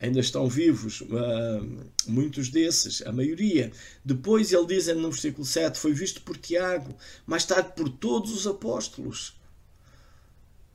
ainda 0.01 0.21
estão 0.21 0.49
vivos, 0.49 1.01
uh, 1.03 1.91
muitos 2.07 2.49
desses, 2.49 3.03
a 3.07 3.13
maioria. 3.13 3.73
Depois 4.05 4.53
ele 4.53 4.67
diz 4.67 4.87
no 4.89 5.11
versículo 5.11 5.45
7: 5.45 5.79
Foi 5.79 5.93
visto 5.93 6.23
por 6.23 6.37
Tiago, 6.37 6.95
mais 7.27 7.45
tarde 7.45 7.73
por 7.77 7.89
todos 7.89 8.33
os 8.33 8.47
apóstolos. 8.47 9.37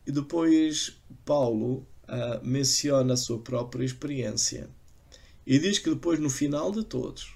E 0.06 0.12
depois 0.12 1.00
Paulo 1.24 1.88
uh, 2.08 2.44
menciona 2.44 3.14
a 3.14 3.18
sua 3.18 3.40
própria 3.40 3.86
experiência 3.86 4.70
e 5.46 5.58
diz 5.60 5.80
que 5.80 5.90
depois, 5.90 6.20
no 6.20 6.30
final 6.30 6.72
de 6.72 6.84
todos, 6.84 7.34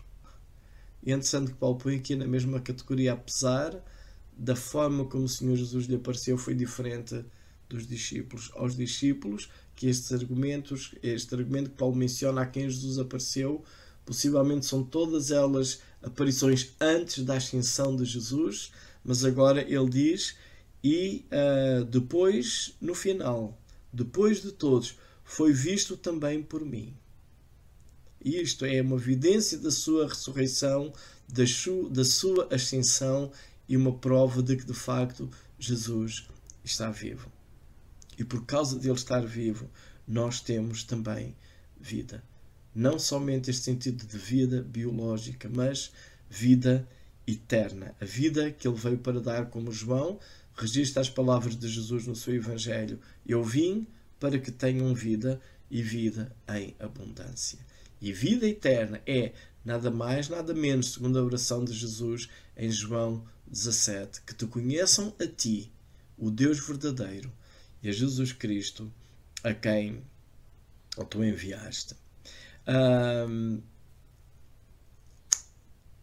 e 1.05 1.11
é 1.11 1.15
interessante 1.15 1.51
que 1.51 1.57
Paulo 1.57 1.77
põe 1.77 1.97
aqui 1.97 2.15
na 2.15 2.25
mesma 2.25 2.61
categoria, 2.61 3.13
apesar 3.13 3.83
da 4.31 4.55
forma 4.55 5.05
como 5.05 5.25
o 5.25 5.29
Senhor 5.29 5.55
Jesus 5.55 5.85
lhe 5.85 5.95
apareceu, 5.95 6.37
foi 6.37 6.55
diferente 6.55 7.25
dos 7.73 7.87
discípulos. 7.87 8.51
Aos 8.53 8.77
discípulos, 8.77 9.49
que 9.75 9.87
estes 9.87 10.11
argumentos, 10.11 10.93
este 11.01 11.33
argumento 11.33 11.71
que 11.71 11.77
Paulo 11.77 11.95
menciona 11.95 12.41
a 12.41 12.45
quem 12.45 12.69
Jesus 12.69 12.99
apareceu, 12.99 13.63
possivelmente 14.05 14.65
são 14.65 14.83
todas 14.83 15.31
elas 15.31 15.81
aparições 16.01 16.73
antes 16.79 17.23
da 17.23 17.35
ascensão 17.35 17.95
de 17.95 18.05
Jesus, 18.05 18.71
mas 19.03 19.25
agora 19.25 19.61
ele 19.61 19.89
diz, 19.89 20.35
e 20.83 21.25
uh, 21.31 21.83
depois, 21.85 22.75
no 22.79 22.93
final, 22.93 23.57
depois 23.91 24.41
de 24.41 24.51
todos, 24.51 24.95
foi 25.23 25.51
visto 25.51 25.97
também 25.97 26.43
por 26.43 26.63
mim. 26.63 26.93
Isto 28.23 28.65
é 28.65 28.81
uma 28.81 28.95
evidência 28.95 29.57
da 29.57 29.71
sua 29.71 30.07
ressurreição, 30.07 30.93
da 31.27 31.43
da 31.89 32.05
sua 32.05 32.47
ascensão 32.53 33.31
e 33.67 33.75
uma 33.75 33.93
prova 33.93 34.43
de 34.43 34.55
que 34.55 34.65
de 34.65 34.73
facto 34.73 35.29
Jesus 35.57 36.27
está 36.63 36.91
vivo. 36.91 37.31
E 38.17 38.23
por 38.23 38.45
causa 38.45 38.79
de 38.79 38.87
ele 38.87 38.95
estar 38.95 39.25
vivo, 39.25 39.69
nós 40.07 40.39
temos 40.39 40.83
também 40.83 41.35
vida. 41.79 42.23
Não 42.75 42.97
somente 42.97 43.49
este 43.49 43.63
sentido 43.63 44.05
de 44.05 44.17
vida 44.17 44.61
biológica, 44.61 45.49
mas 45.53 45.91
vida 46.29 46.87
eterna. 47.27 47.95
A 48.01 48.05
vida 48.05 48.51
que 48.51 48.67
ele 48.67 48.77
veio 48.77 48.97
para 48.97 49.21
dar, 49.21 49.49
como 49.49 49.71
João 49.71 50.19
registra 50.55 51.01
as 51.01 51.09
palavras 51.09 51.55
de 51.55 51.67
Jesus 51.67 52.07
no 52.07 52.15
seu 52.15 52.35
Evangelho: 52.35 52.99
Eu 53.25 53.43
vim 53.43 53.87
para 54.19 54.39
que 54.39 54.51
tenham 54.51 54.93
vida 54.93 55.41
e 55.69 55.81
vida 55.81 56.35
em 56.49 56.75
abundância. 56.79 57.59
E 58.01 58.11
vida 58.11 58.47
eterna 58.47 59.01
é 59.05 59.33
nada 59.63 59.89
mais, 59.89 60.27
nada 60.29 60.53
menos, 60.53 60.93
segundo 60.93 61.17
a 61.17 61.23
oração 61.23 61.63
de 61.63 61.73
Jesus 61.73 62.29
em 62.57 62.69
João 62.69 63.23
17, 63.47 64.21
que 64.21 64.35
te 64.35 64.45
conheçam 64.45 65.15
a 65.19 65.27
ti, 65.27 65.71
o 66.17 66.29
Deus 66.29 66.59
verdadeiro, 66.59 67.31
e 67.83 67.89
a 67.89 67.91
Jesus 67.91 68.31
Cristo, 68.31 68.91
a 69.43 69.53
quem 69.53 70.01
tu 71.09 71.23
enviaste. 71.23 71.95
Um, 72.65 73.61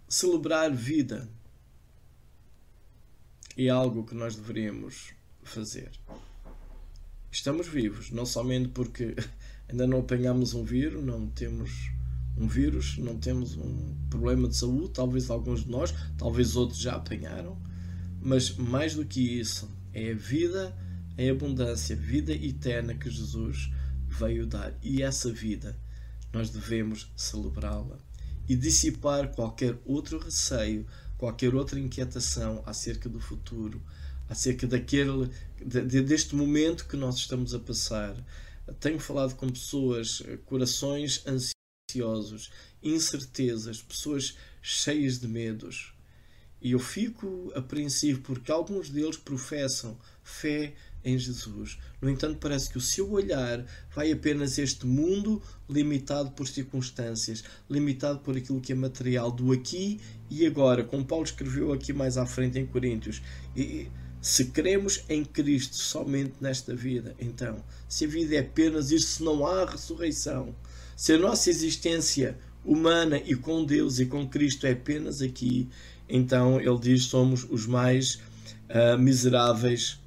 celebrar 0.06 0.70
vida 0.70 1.26
é 3.56 3.68
algo 3.68 4.04
que 4.04 4.14
nós 4.14 4.36
deveríamos 4.36 5.14
fazer. 5.42 5.90
Estamos 7.32 7.66
vivos, 7.66 8.10
não 8.10 8.26
somente 8.26 8.68
porque 8.68 9.16
ainda 9.68 9.86
não 9.86 10.00
apanhamos 10.00 10.52
um 10.52 10.64
vírus, 10.64 11.02
não 11.02 11.28
temos 11.28 11.90
um 12.36 12.46
vírus, 12.46 12.98
não 12.98 13.16
temos 13.18 13.56
um 13.56 13.96
problema 14.10 14.48
de 14.48 14.56
saúde, 14.56 14.90
talvez 14.90 15.30
alguns 15.30 15.64
de 15.64 15.70
nós, 15.70 15.94
talvez 16.18 16.56
outros 16.56 16.78
já 16.78 16.96
apanharam, 16.96 17.56
mas 18.20 18.54
mais 18.56 18.94
do 18.94 19.04
que 19.04 19.38
isso, 19.38 19.70
é 19.94 20.10
a 20.10 20.14
vida 20.14 20.76
em 21.20 21.30
abundância, 21.30 21.94
vida 21.94 22.32
eterna 22.32 22.94
que 22.94 23.10
Jesus 23.10 23.70
veio 24.08 24.46
dar. 24.46 24.72
E 24.82 25.02
essa 25.02 25.30
vida 25.30 25.76
nós 26.32 26.50
devemos 26.50 27.10
celebrá-la 27.16 27.98
e 28.48 28.56
dissipar 28.56 29.34
qualquer 29.34 29.76
outro 29.84 30.18
receio, 30.18 30.86
qualquer 31.18 31.54
outra 31.54 31.78
inquietação 31.78 32.62
acerca 32.66 33.08
do 33.08 33.20
futuro, 33.20 33.82
acerca 34.28 34.66
daquele 34.66 35.30
deste 35.62 36.34
momento 36.34 36.86
que 36.86 36.96
nós 36.96 37.16
estamos 37.16 37.54
a 37.54 37.58
passar 37.58 38.16
tenho 38.78 39.00
falado 39.00 39.34
com 39.34 39.48
pessoas, 39.48 40.22
eh, 40.26 40.38
corações 40.46 41.24
ansiosos, 41.26 42.50
incertezas, 42.82 43.82
pessoas 43.82 44.36
cheias 44.62 45.18
de 45.18 45.26
medos. 45.26 45.94
E 46.60 46.72
eu 46.72 46.78
fico 46.78 47.50
apreensivo 47.54 48.20
porque 48.20 48.52
alguns 48.52 48.90
deles 48.90 49.16
professam 49.16 49.98
fé 50.22 50.74
em 51.04 51.18
Jesus. 51.18 51.78
No 52.00 52.10
entanto, 52.10 52.38
parece 52.38 52.70
que 52.70 52.78
o 52.78 52.80
seu 52.80 53.10
olhar 53.10 53.64
vai 53.94 54.12
apenas 54.12 54.58
este 54.58 54.86
mundo 54.86 55.42
limitado 55.68 56.30
por 56.32 56.46
circunstâncias, 56.46 57.44
limitado 57.68 58.20
por 58.20 58.36
aquilo 58.36 58.60
que 58.60 58.72
é 58.72 58.74
material 58.74 59.30
do 59.30 59.52
aqui 59.52 60.00
e 60.28 60.46
agora, 60.46 60.84
como 60.84 61.04
Paulo 61.04 61.24
escreveu 61.24 61.72
aqui 61.72 61.92
mais 61.92 62.16
à 62.16 62.26
frente 62.26 62.58
em 62.58 62.66
Coríntios. 62.66 63.22
E 63.56 63.88
se 64.20 64.46
cremos 64.46 65.04
em 65.08 65.24
Cristo 65.24 65.76
somente 65.76 66.34
nesta 66.40 66.74
vida, 66.74 67.14
então, 67.18 67.64
se 67.88 68.04
a 68.04 68.08
vida 68.08 68.34
é 68.34 68.40
apenas 68.40 68.90
isso, 68.90 69.16
se 69.16 69.22
não 69.22 69.46
há 69.46 69.64
ressurreição, 69.64 70.54
se 70.94 71.14
a 71.14 71.18
nossa 71.18 71.48
existência 71.48 72.36
humana 72.64 73.16
e 73.18 73.34
com 73.34 73.64
Deus 73.64 73.98
e 73.98 74.06
com 74.06 74.28
Cristo 74.28 74.66
é 74.66 74.72
apenas 74.72 75.22
aqui, 75.22 75.68
então 76.08 76.60
ele 76.60 76.78
diz: 76.78 77.04
somos 77.04 77.46
os 77.48 77.66
mais 77.66 78.16
uh, 78.68 78.98
miseráveis 78.98 79.99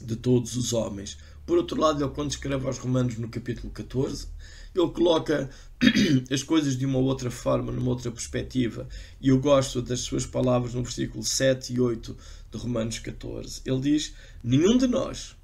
de 0.00 0.16
todos 0.16 0.56
os 0.56 0.72
homens. 0.72 1.18
Por 1.46 1.58
outro 1.58 1.80
lado, 1.80 2.02
ele, 2.02 2.12
quando 2.12 2.30
escreve 2.30 2.66
aos 2.66 2.78
Romanos 2.78 3.16
no 3.16 3.28
capítulo 3.28 3.72
14, 3.72 4.28
ele 4.74 4.90
coloca 4.90 5.50
as 6.30 6.42
coisas 6.42 6.76
de 6.76 6.86
uma 6.86 6.98
outra 6.98 7.30
forma, 7.30 7.72
numa 7.72 7.90
outra 7.90 8.10
perspectiva. 8.10 8.88
E 9.20 9.28
eu 9.28 9.40
gosto 9.40 9.82
das 9.82 10.00
suas 10.00 10.24
palavras 10.24 10.74
no 10.74 10.82
versículo 10.82 11.24
7 11.24 11.74
e 11.74 11.80
8 11.80 12.16
de 12.52 12.58
Romanos 12.58 12.98
14. 12.98 13.62
Ele 13.64 13.80
diz: 13.80 14.14
Nenhum 14.42 14.78
de 14.78 14.86
nós 14.86 15.36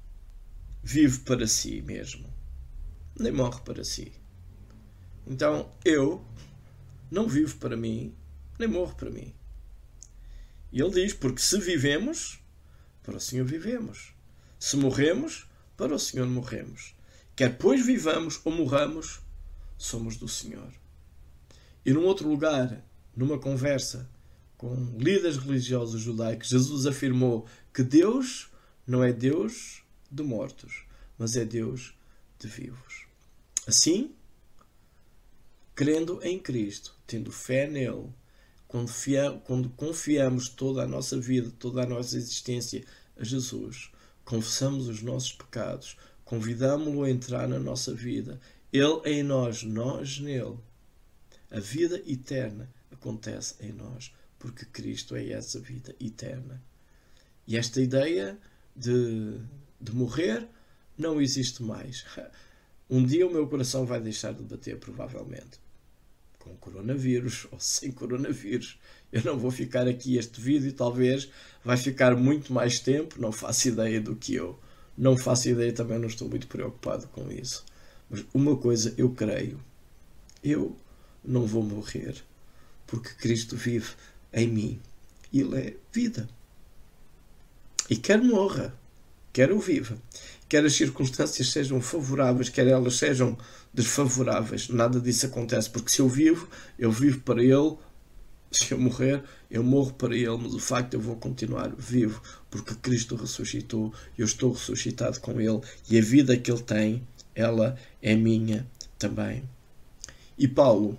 vive 0.83 1.19
para 1.19 1.45
si 1.45 1.81
mesmo, 1.81 2.33
nem 3.19 3.31
morre 3.31 3.59
para 3.65 3.83
si. 3.83 4.11
Então 5.25 5.69
eu 5.83 6.23
não 7.11 7.27
vivo 7.27 7.57
para 7.57 7.75
mim, 7.75 8.15
nem 8.57 8.69
morro 8.69 8.95
para 8.95 9.09
mim. 9.09 9.33
E 10.71 10.81
ele 10.81 10.91
diz: 10.91 11.13
Porque 11.13 11.41
se 11.41 11.59
vivemos, 11.59 12.39
para 13.03 13.17
o 13.17 13.19
Senhor 13.19 13.45
vivemos. 13.45 14.16
Se 14.59 14.75
morremos, 14.75 15.47
para 15.75 15.93
o 15.93 15.99
Senhor 15.99 16.27
morremos. 16.27 16.95
Quer 17.35 17.57
pois 17.57 17.85
vivamos 17.85 18.41
ou 18.43 18.51
morramos, 18.51 19.19
somos 19.77 20.17
do 20.17 20.27
Senhor. 20.27 20.71
E 21.85 21.93
num 21.93 22.03
outro 22.03 22.27
lugar, 22.27 22.83
numa 23.15 23.37
conversa 23.37 24.09
com 24.57 24.75
líderes 24.97 25.37
religiosos 25.37 26.01
judaicos, 26.01 26.49
Jesus 26.49 26.87
afirmou 26.87 27.45
que 27.73 27.83
Deus 27.83 28.49
não 28.85 29.03
é 29.03 29.13
Deus 29.13 29.83
de 30.09 30.23
mortos, 30.23 30.85
mas 31.17 31.35
é 31.35 31.45
Deus 31.45 31.93
de 32.39 32.47
vivos. 32.47 33.05
Assim, 33.67 34.15
crendo 35.75 36.19
em 36.23 36.39
Cristo, 36.39 36.95
tendo 37.05 37.31
fé 37.31 37.67
nele, 37.67 38.09
quando 38.67 39.69
confiamos 39.69 40.49
toda 40.49 40.83
a 40.83 40.87
nossa 40.87 41.19
vida, 41.19 41.51
toda 41.59 41.83
a 41.83 41.85
nossa 41.85 42.17
existência 42.17 42.83
a 43.15 43.23
Jesus, 43.23 43.91
confessamos 44.27 44.89
os 44.89 45.01
nossos 45.01 45.31
pecados, 45.31 45.97
convidamos-lo 46.25 47.03
a 47.03 47.09
entrar 47.09 47.47
na 47.47 47.57
nossa 47.57 47.93
vida, 47.93 48.41
ele 48.73 48.99
em 49.05 49.23
nós, 49.23 49.63
nós 49.63 50.19
nele. 50.19 50.57
A 51.49 51.61
vida 51.61 52.03
eterna 52.05 52.69
acontece 52.91 53.55
em 53.61 53.71
nós, 53.71 54.13
porque 54.37 54.65
Cristo 54.65 55.15
é 55.15 55.29
essa 55.29 55.61
vida 55.61 55.95
eterna. 55.97 56.61
E 57.47 57.55
esta 57.55 57.81
ideia 57.81 58.37
de, 58.75 59.39
de 59.79 59.95
morrer 59.95 60.45
não 60.97 61.21
existe 61.21 61.63
mais. 61.63 62.05
Um 62.89 63.05
dia 63.05 63.27
o 63.27 63.29
meu 63.29 63.45
coração 63.49 63.85
vai 63.85 63.99
deixar 63.99 64.33
de 64.33 64.41
bater, 64.43 64.79
provavelmente. 64.79 65.59
Com 66.39 66.55
coronavírus 66.55 67.45
ou 67.51 67.59
sem 67.59 67.91
coronavírus. 67.91 68.79
Eu 69.11 69.23
não 69.23 69.37
vou 69.37 69.51
ficar 69.51 69.87
aqui 69.87 70.17
este 70.17 70.39
vídeo, 70.41 70.73
talvez 70.73 71.29
vai 71.63 71.77
ficar 71.77 72.15
muito 72.15 72.51
mais 72.51 72.79
tempo, 72.79 73.19
não 73.19 73.31
faço 73.31 73.69
ideia 73.69 74.01
do 74.01 74.15
que 74.15 74.35
eu. 74.35 74.59
Não 74.97 75.15
faço 75.15 75.49
ideia, 75.49 75.71
também 75.71 75.99
não 75.99 76.07
estou 76.07 76.27
muito 76.27 76.47
preocupado 76.47 77.07
com 77.09 77.31
isso. 77.31 77.63
Mas 78.09 78.25
uma 78.33 78.55
coisa 78.57 78.93
eu 78.97 79.09
creio: 79.11 79.59
eu 80.43 80.75
não 81.23 81.45
vou 81.45 81.63
morrer, 81.63 82.15
porque 82.85 83.09
Cristo 83.15 83.55
vive 83.55 83.89
em 84.33 84.47
mim. 84.47 84.79
Ele 85.33 85.57
é 85.57 85.75
vida. 85.91 86.27
E 87.89 87.95
quer 87.95 88.21
morra, 88.21 88.73
quer 89.31 89.49
eu 89.49 89.59
viva, 89.59 89.97
quer 90.49 90.65
as 90.65 90.73
circunstâncias 90.73 91.51
sejam 91.51 91.79
favoráveis, 91.81 92.49
quer 92.49 92.67
elas 92.67 92.95
sejam 92.95 93.37
desfavoráveis, 93.73 94.69
nada 94.69 94.99
disso 94.99 95.25
acontece, 95.25 95.69
porque 95.69 95.91
se 95.91 95.99
eu 95.99 96.09
vivo, 96.09 96.49
eu 96.79 96.91
vivo 96.91 97.19
para 97.21 97.43
Ele, 97.43 97.77
se 98.51 98.71
eu 98.71 98.79
morrer, 98.79 99.23
eu 99.49 99.63
morro 99.63 99.93
para 99.93 100.15
Ele, 100.15 100.37
mas 100.37 100.53
o 100.53 100.59
facto 100.59 100.93
eu 100.93 101.01
vou 101.01 101.15
continuar 101.15 101.73
vivo, 101.77 102.21
porque 102.49 102.75
Cristo 102.75 103.15
ressuscitou, 103.15 103.93
eu 104.17 104.25
estou 104.25 104.53
ressuscitado 104.53 105.19
com 105.19 105.39
Ele, 105.39 105.61
e 105.89 105.97
a 105.97 106.01
vida 106.01 106.37
que 106.37 106.51
Ele 106.51 106.61
tem, 106.61 107.03
ela 107.35 107.77
é 108.01 108.15
minha 108.15 108.65
também. 108.97 109.43
E 110.37 110.47
Paulo, 110.47 110.97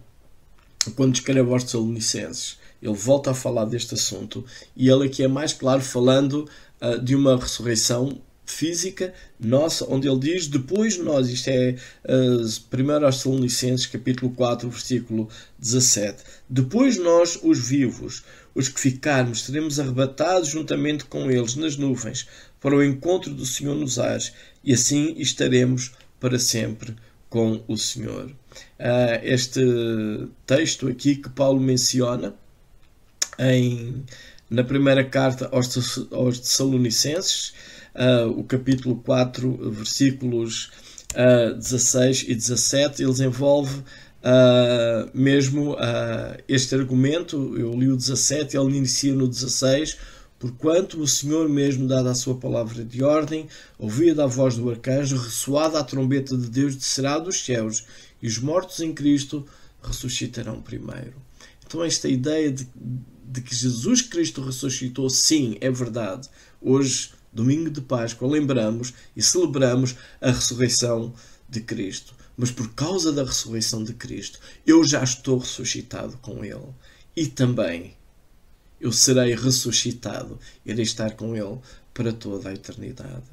quando 0.97 1.15
escreve 1.15 1.51
aos 1.51 1.65
Tessalonicenses, 1.65 2.59
ele 2.81 2.95
volta 2.95 3.33
a 3.33 3.35
falar 3.35 3.65
deste 3.65 3.95
assunto 3.95 4.45
e 4.77 4.89
ele 4.89 5.07
aqui 5.07 5.23
é 5.23 5.29
mais 5.29 5.53
claro 5.53 5.81
falando 5.81 6.49
uh, 6.81 6.99
de 7.01 7.15
uma 7.15 7.37
ressurreição 7.37 8.21
física 8.53 9.13
nossa, 9.39 9.85
onde 9.89 10.09
ele 10.09 10.19
diz 10.19 10.47
depois 10.47 10.99
nós, 10.99 11.29
isto 11.29 11.49
é 11.49 11.77
uh, 12.05 12.41
1 12.43 13.05
aos 13.05 13.17
Tessalonicenses 13.17 13.87
capítulo 13.87 14.33
4 14.33 14.69
versículo 14.69 15.29
17 15.59 16.23
depois 16.49 16.97
nós 16.97 17.39
os 17.43 17.59
vivos 17.69 18.25
os 18.55 18.69
que 18.69 18.81
ficarmos 18.81 19.45
seremos 19.45 19.79
arrebatados 19.79 20.49
juntamente 20.49 21.05
com 21.05 21.31
eles 21.31 21.55
nas 21.55 21.77
nuvens 21.77 22.27
para 22.61 22.75
o 22.75 22.83
encontro 22.83 23.33
do 23.33 23.47
Senhor 23.47 23.75
nos 23.75 23.99
ares 23.99 24.33
e 24.65 24.73
assim 24.73 25.15
estaremos 25.19 25.93
para 26.21 26.39
sempre 26.39 26.95
com 27.29 27.63
o 27.69 27.77
Senhor. 27.77 28.27
Uh, 28.27 29.21
este 29.23 29.61
texto 30.47 30.89
aqui 30.89 31.17
que 31.17 31.29
Paulo 31.29 31.61
menciona 31.61 32.35
em, 33.39 34.05
na 34.51 34.65
primeira 34.65 35.05
carta 35.05 35.49
aos, 35.53 35.99
aos 36.11 36.39
uh, 37.99 38.29
o 38.31 38.45
capítulo 38.45 38.97
4, 38.97 39.71
versículos 39.71 40.71
uh, 41.15 41.55
16 41.55 42.27
e 42.29 42.35
17, 42.35 43.03
eles 43.03 43.21
envolve 43.21 43.79
uh, 43.79 45.11
mesmo 45.13 45.77
este 46.47 46.75
argumento. 46.75 47.55
Eu 47.59 47.73
li 47.75 47.89
o 47.89 47.97
17, 47.97 48.57
ele 48.57 48.79
inicia 48.79 49.13
no 49.13 49.27
16 49.27 49.99
Porquanto 50.39 51.01
o 51.01 51.09
Senhor 51.09 51.49
mesmo, 51.49 51.89
dada 51.89 52.13
a 52.13 52.15
sua 52.15 52.37
palavra 52.37 52.85
de 52.85 53.03
ordem, 53.03 53.49
ouvida 53.77 54.23
a 54.23 54.27
voz 54.27 54.55
do 54.55 54.71
arcanjo, 54.71 55.17
ressoada 55.17 55.81
a 55.81 55.85
trombeta 55.85 56.37
de 56.37 56.49
Deus, 56.49 56.77
descerá 56.77 57.19
dos 57.19 57.45
céus, 57.45 57.85
e 58.23 58.29
os 58.29 58.39
mortos 58.39 58.79
em 58.79 58.95
Cristo 58.95 59.45
ressuscitarão 59.83 60.63
primeiro. 60.63 61.15
Então, 61.67 61.83
esta 61.83 62.09
ideia 62.09 62.53
de, 62.53 62.69
de 63.25 63.41
que 63.41 63.53
Jesus 63.53 64.01
Cristo 64.01 64.41
ressuscitou, 64.41 65.11
sim, 65.11 65.57
é 65.61 65.73
verdade. 65.73 66.29
Hoje, 66.61 67.11
domingo 67.33 67.71
de 67.71 67.81
Páscoa, 67.81 68.29
lembramos 68.29 68.95
e 69.17 69.23
celebramos 69.23 69.97
a 70.21 70.31
ressurreição 70.31 71.13
de 71.49 71.61
Cristo. 71.61 72.15
Mas 72.37 72.51
por 72.51 72.73
causa 72.75 73.13
da 73.13 73.25
ressurreição 73.25 73.83
de 73.83 73.93
Cristo, 73.95 74.39
eu 74.67 74.85
já 74.85 75.03
estou 75.03 75.39
ressuscitado 75.39 76.17
com 76.19 76.45
Ele. 76.45 76.69
E 77.17 77.27
também 77.27 77.95
eu 78.81 78.93
serei 78.93 79.35
ressuscitado, 79.35 80.39
irei 80.65 80.85
estar 80.85 81.17
com 81.17 81.35
Ele 81.35 81.59
para 81.93 82.13
toda 82.13 82.49
a 82.49 82.55
eternidade. 82.55 83.25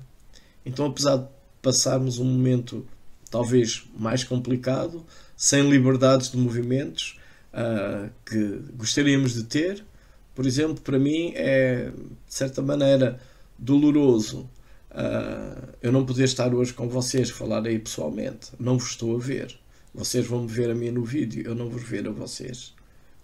Então, 0.66 0.88
apesar 0.88 1.18
de 1.18 1.28
passarmos 1.62 2.18
um 2.18 2.26
momento 2.26 2.86
talvez 3.30 3.86
mais 3.98 4.24
complicado, 4.24 5.06
sem 5.38 5.70
liberdades 5.70 6.32
de 6.32 6.38
movimentos 6.38 7.20
uh, 7.54 8.10
que 8.26 8.62
gostaríamos 8.76 9.34
de 9.34 9.44
ter, 9.44 9.86
por 10.34 10.46
exemplo, 10.46 10.82
para 10.82 10.98
mim 10.98 11.32
é 11.36 11.92
de 12.28 12.34
certa 12.34 12.62
maneira 12.62 13.20
doloroso 13.58 14.50
uh, 14.92 15.70
eu 15.82 15.92
não 15.92 16.06
poder 16.06 16.24
estar 16.24 16.54
hoje 16.54 16.74
com 16.74 16.88
vocês, 16.88 17.30
falar 17.30 17.66
aí 17.66 17.80
pessoalmente. 17.80 18.52
Não 18.60 18.78
vos 18.78 18.92
estou 18.92 19.16
a 19.16 19.20
ver. 19.20 19.58
Vocês 19.94 20.26
vão 20.26 20.44
me 20.44 20.48
ver 20.48 20.70
a 20.70 20.76
mim 20.76 20.92
no 20.92 21.04
vídeo, 21.04 21.46
eu 21.46 21.56
não 21.56 21.70
vos 21.70 21.84
ver 21.84 22.08
a 22.08 22.12
vocês. 22.12 22.74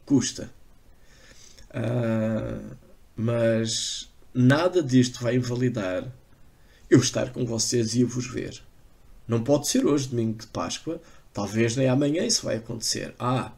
Custa. 0.06 0.50
Uh, 1.70 2.76
mas 3.16 4.10
nada 4.34 4.82
disto 4.82 5.22
vai 5.22 5.36
invalidar 5.36 6.12
eu 6.90 7.00
estar 7.00 7.32
com 7.32 7.46
vocês 7.46 7.96
e 7.96 8.04
vos 8.04 8.28
ver. 8.28 8.62
Não 9.28 9.42
pode 9.44 9.68
ser 9.68 9.86
hoje, 9.86 10.10
domingo 10.10 10.40
de 10.40 10.48
Páscoa, 10.48 11.02
talvez 11.34 11.78
nem 11.78 11.88
amanhã 11.88 12.26
isso 12.26 12.46
vai 12.46 12.58
acontecer. 12.58 13.14
Ah, 13.18 13.54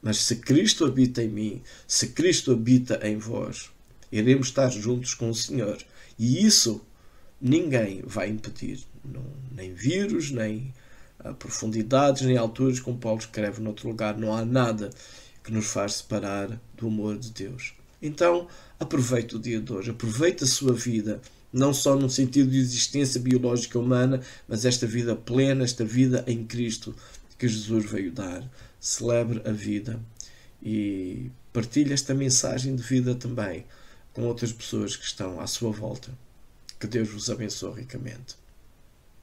mas 0.00 0.18
se 0.18 0.36
Cristo 0.36 0.86
habita 0.86 1.22
em 1.22 1.28
mim, 1.28 1.62
se 1.86 2.08
Cristo 2.08 2.52
habita 2.52 2.98
em 3.06 3.18
vós, 3.18 3.70
iremos 4.10 4.48
estar 4.48 4.70
juntos 4.70 5.12
com 5.12 5.28
o 5.28 5.34
Senhor. 5.34 5.78
E 6.22 6.46
isso 6.46 6.80
ninguém 7.40 8.00
vai 8.06 8.28
impedir. 8.28 8.78
Não, 9.04 9.24
nem 9.50 9.74
vírus, 9.74 10.30
nem 10.30 10.72
profundidades, 11.40 12.22
nem 12.22 12.36
alturas, 12.36 12.78
como 12.78 12.96
Paulo 12.96 13.18
escreve 13.18 13.60
noutro 13.60 13.88
lugar. 13.88 14.16
Não 14.16 14.32
há 14.32 14.44
nada 14.44 14.90
que 15.42 15.50
nos 15.50 15.66
faz 15.66 15.94
separar 15.94 16.60
do 16.76 16.86
amor 16.86 17.18
de 17.18 17.32
Deus. 17.32 17.74
Então, 18.00 18.46
aproveite 18.78 19.34
o 19.34 19.38
dia 19.40 19.60
de 19.60 19.72
hoje, 19.72 19.90
aproveite 19.90 20.44
a 20.44 20.46
sua 20.46 20.72
vida, 20.72 21.20
não 21.52 21.74
só 21.74 21.96
no 21.96 22.08
sentido 22.08 22.52
de 22.52 22.58
existência 22.58 23.20
biológica 23.20 23.76
humana, 23.76 24.20
mas 24.46 24.64
esta 24.64 24.86
vida 24.86 25.16
plena, 25.16 25.64
esta 25.64 25.84
vida 25.84 26.22
em 26.28 26.44
Cristo 26.44 26.94
que 27.36 27.48
Jesus 27.48 27.90
veio 27.90 28.12
dar. 28.12 28.48
Celebre 28.78 29.42
a 29.44 29.50
vida 29.50 29.98
e 30.62 31.32
partilhe 31.52 31.92
esta 31.92 32.14
mensagem 32.14 32.76
de 32.76 32.82
vida 32.84 33.12
também 33.12 33.64
com 34.12 34.22
outras 34.22 34.52
pessoas 34.52 34.96
que 34.96 35.04
estão 35.04 35.40
à 35.40 35.46
sua 35.46 35.70
volta. 35.70 36.10
Que 36.78 36.86
Deus 36.86 37.08
vos 37.08 37.30
abençoe 37.30 37.80
ricamente. 37.80 38.36